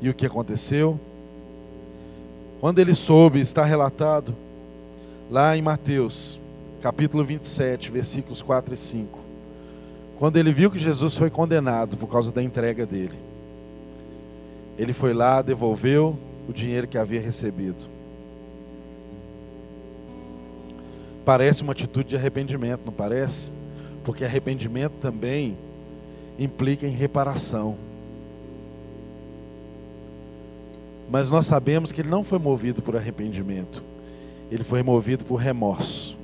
[0.00, 0.98] E o que aconteceu?
[2.60, 4.34] Quando ele soube, está relatado
[5.30, 6.38] lá em Mateus,
[6.80, 9.18] capítulo 27, versículos 4 e 5.
[10.18, 13.16] Quando ele viu que Jesus foi condenado por causa da entrega dele,
[14.78, 16.16] ele foi lá, devolveu
[16.48, 17.88] o dinheiro que havia recebido.
[21.24, 23.50] Parece uma atitude de arrependimento, não parece?
[24.04, 25.58] Porque arrependimento também
[26.38, 27.76] implica em reparação.
[31.10, 33.82] Mas nós sabemos que ele não foi movido por arrependimento,
[34.50, 36.16] ele foi movido por remorso,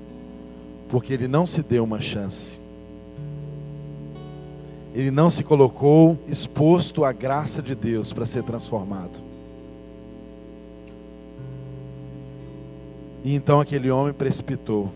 [0.89, 2.64] porque ele não se deu uma chance.
[4.95, 9.19] Ele não se colocou exposto à graça de Deus para ser transformado.
[13.25, 14.93] E então aquele homem precipitou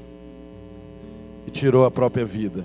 [1.48, 2.64] e tirou a própria vida.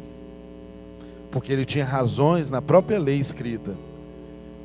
[1.31, 3.73] Porque ele tinha razões na própria lei escrita: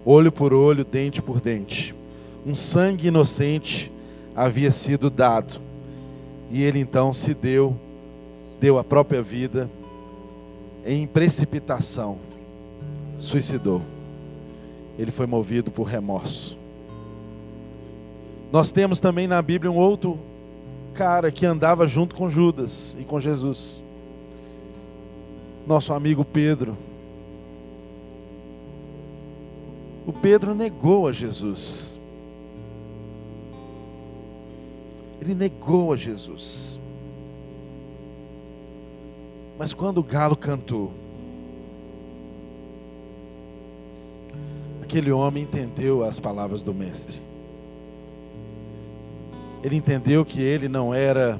[0.05, 1.95] olho por olho, dente por dente.
[2.45, 3.91] Um sangue inocente
[4.37, 5.59] havia sido dado.
[6.51, 7.75] E ele então se deu,
[8.61, 9.71] deu a própria vida
[10.85, 12.28] em precipitação
[13.19, 13.83] suicidou.
[14.99, 16.57] Ele foi movido por remorso.
[18.51, 20.19] Nós temos também na Bíblia um outro
[20.95, 23.83] cara que andava junto com Judas e com Jesus.
[25.66, 26.77] Nosso amigo Pedro.
[30.07, 32.01] O Pedro negou a Jesus.
[35.21, 36.79] Ele negou a Jesus.
[39.59, 40.93] Mas quando o galo cantou,
[44.89, 47.20] Aquele homem entendeu as palavras do Mestre.
[49.62, 51.39] Ele entendeu que ele não era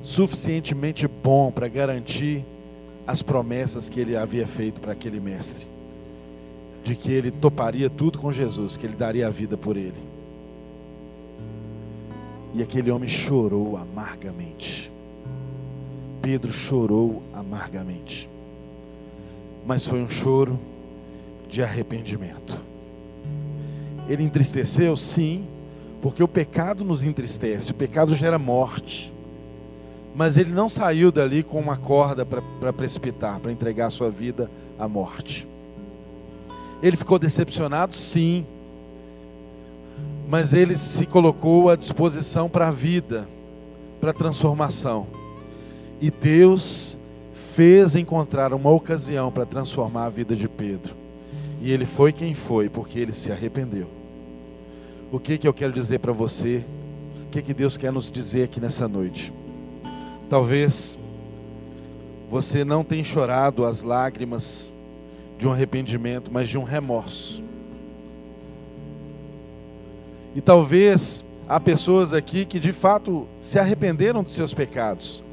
[0.00, 2.44] suficientemente bom para garantir
[3.04, 5.66] as promessas que ele havia feito para aquele mestre,
[6.84, 9.98] de que ele toparia tudo com Jesus, que ele daria a vida por ele.
[12.54, 14.92] E aquele homem chorou amargamente.
[16.22, 18.30] Pedro chorou amargamente.
[19.66, 20.56] Mas foi um choro
[21.48, 22.60] de arrependimento.
[24.08, 24.96] Ele entristeceu?
[24.96, 25.44] Sim,
[26.02, 29.12] porque o pecado nos entristece, o pecado gera morte.
[30.14, 34.50] Mas ele não saiu dali com uma corda para precipitar, para entregar a sua vida
[34.78, 35.46] à morte.
[36.82, 37.94] Ele ficou decepcionado?
[37.94, 38.46] Sim.
[40.28, 43.26] Mas ele se colocou à disposição para a vida,
[44.00, 45.06] para a transformação.
[46.00, 46.98] E Deus
[47.32, 51.03] fez encontrar uma ocasião para transformar a vida de Pedro.
[51.64, 53.86] E ele foi quem foi, porque ele se arrependeu.
[55.10, 56.62] O que, que eu quero dizer para você?
[57.26, 59.32] O que, que Deus quer nos dizer aqui nessa noite?
[60.28, 60.98] Talvez
[62.30, 64.70] você não tenha chorado as lágrimas
[65.38, 67.42] de um arrependimento, mas de um remorso.
[70.36, 75.24] E talvez há pessoas aqui que de fato se arrependeram dos seus pecados,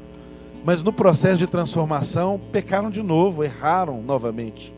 [0.64, 4.72] mas no processo de transformação pecaram de novo, erraram novamente.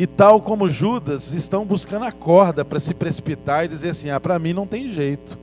[0.00, 4.18] E tal como Judas, estão buscando a corda para se precipitar e dizer assim: ah,
[4.18, 5.38] para mim não tem jeito.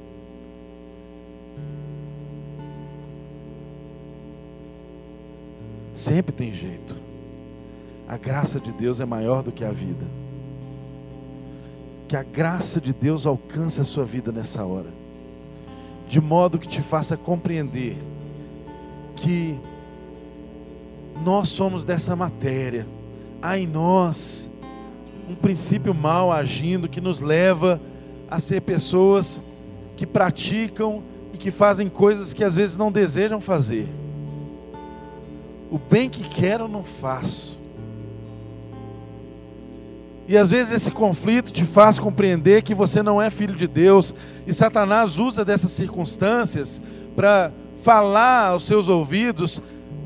[5.93, 6.97] Sempre tem jeito.
[8.08, 10.08] A graça de Deus é maior do que a vida.
[12.08, 14.89] Que a graça de Deus alcance a sua vida nessa hora.
[16.08, 17.95] de modo que te faça compreender
[19.18, 19.55] que
[21.24, 22.97] nós somos dessa matéria.
[23.42, 24.50] Há em nós
[25.30, 27.80] um princípio mal agindo que nos leva
[28.30, 29.42] a ser pessoas
[29.96, 33.88] que praticam e que fazem coisas que às vezes não desejam fazer.
[35.70, 37.58] O bem que quero não faço.
[40.28, 44.14] E às vezes esse conflito te faz compreender que você não é filho de Deus,
[44.46, 46.82] e Satanás usa dessas circunstâncias
[47.16, 49.62] para falar aos seus ouvidos,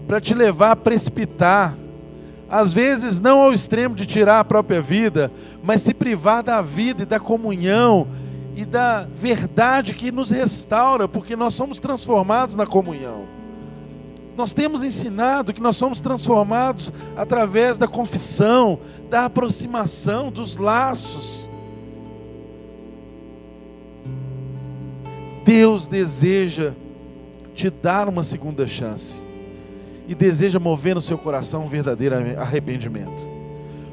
[0.08, 1.76] para te levar a precipitar.
[2.52, 5.32] Às vezes, não ao extremo de tirar a própria vida,
[5.64, 8.10] mas se privar da vida e da comunhão
[8.58, 13.24] e da verdade que nos restaura, porque nós somos transformados na comunhão.
[14.36, 18.80] Nós temos ensinado que nós somos transformados através da confissão,
[19.10, 21.49] da aproximação, dos laços.
[25.45, 26.74] Deus deseja
[27.56, 29.31] te dar uma segunda chance
[30.12, 33.26] e deseja mover no seu coração um verdadeiro arrependimento,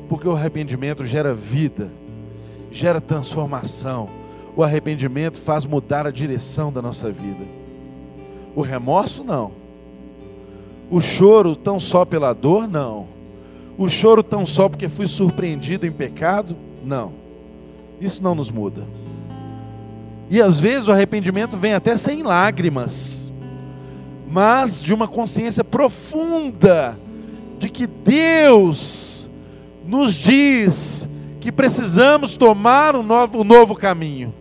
[0.08, 1.92] porque o arrependimento gera vida,
[2.72, 4.08] gera transformação.
[4.56, 7.44] O arrependimento faz mudar a direção da nossa vida.
[8.52, 9.52] O remorso, não.
[10.90, 13.06] O choro tão só pela dor, não.
[13.78, 17.12] O choro tão só porque fui surpreendido em pecado, não.
[18.00, 18.82] Isso não nos muda.
[20.28, 23.27] E às vezes o arrependimento vem até sem lágrimas,
[24.30, 26.98] mas de uma consciência profunda
[27.58, 29.28] de que Deus
[29.86, 31.08] nos diz
[31.40, 34.34] que precisamos tomar um novo, um novo caminho.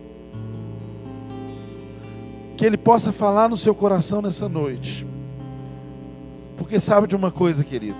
[2.56, 5.06] Que Ele possa falar no seu coração nessa noite
[6.58, 7.96] porque sabe de uma coisa, querido?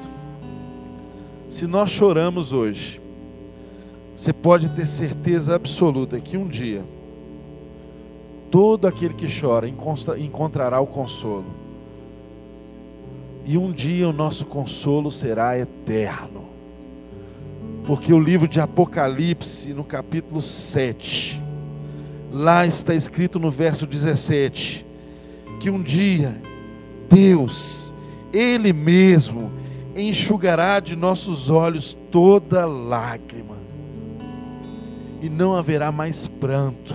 [1.49, 3.01] Se nós choramos hoje,
[4.14, 6.84] você pode ter certeza absoluta que um dia,
[8.51, 9.66] todo aquele que chora
[10.18, 11.47] encontrará o consolo.
[13.51, 16.45] E um dia o nosso consolo será eterno.
[17.87, 21.43] Porque o livro de Apocalipse, no capítulo 7,
[22.31, 24.85] lá está escrito no verso 17,
[25.61, 26.37] que um dia
[27.09, 27.91] Deus
[28.35, 29.51] ele mesmo
[29.97, 33.57] enxugará de nossos olhos toda lágrima,
[35.23, 36.95] e não haverá mais pranto,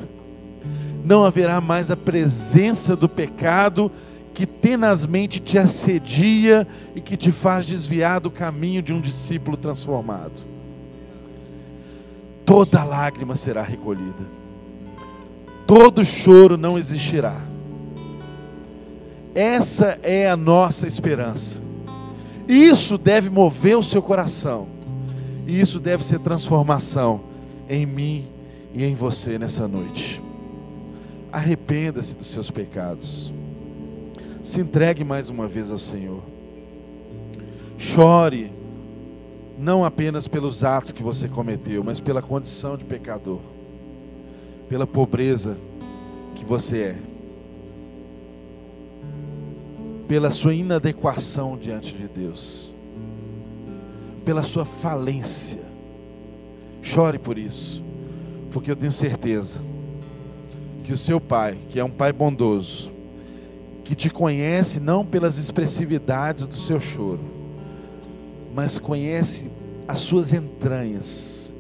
[1.04, 3.92] não haverá mais a presença do pecado
[4.34, 10.44] que tenazmente te assedia e que te faz desviar do caminho de um discípulo transformado.
[12.46, 14.26] Toda lágrima será recolhida,
[15.66, 17.54] todo choro não existirá
[19.36, 21.62] essa é a nossa esperança.
[22.48, 24.68] Isso deve mover o seu coração.
[25.48, 27.22] E isso deve ser transformação
[27.68, 28.28] em mim
[28.74, 30.22] e em você nessa noite.
[31.32, 33.34] Arrependa-se dos seus pecados.
[34.44, 36.22] Se entregue mais uma vez ao Senhor.
[37.78, 38.52] Chore,
[39.58, 43.40] não apenas pelos atos que você cometeu, mas pela condição de pecador,
[44.70, 45.58] pela pobreza
[46.36, 47.14] que você é
[50.14, 52.76] pela sua inadequação diante de Deus,
[54.24, 55.64] pela sua falência.
[56.84, 57.84] Chore por isso,
[58.52, 59.60] porque eu tenho certeza
[60.84, 62.93] que o seu pai, que é um pai bondoso,
[63.84, 67.20] que te conhece não pelas expressividades do seu choro,
[68.56, 69.50] mas conhece
[69.88, 71.54] as suas entranhas,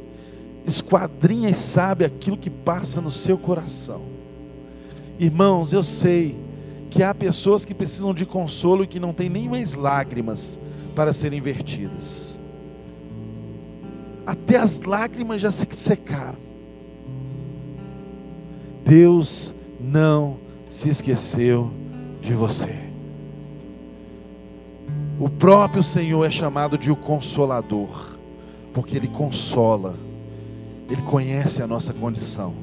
[0.65, 4.01] esquadrinha e sabe aquilo que passa no seu coração.
[5.19, 6.35] Irmãos, eu sei
[6.89, 10.59] que há pessoas que precisam de consolo e que não têm nem mais lágrimas
[10.95, 12.39] para serem vertidas.
[14.25, 16.37] Até as lágrimas já se secaram.
[18.85, 20.37] Deus não
[20.69, 21.71] se esqueceu
[22.23, 22.73] de você.
[25.19, 28.17] O próprio Senhor é chamado de o consolador,
[28.73, 29.95] porque Ele consola,
[30.89, 32.55] Ele conhece a nossa condição,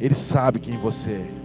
[0.00, 1.41] Ele sabe quem você é.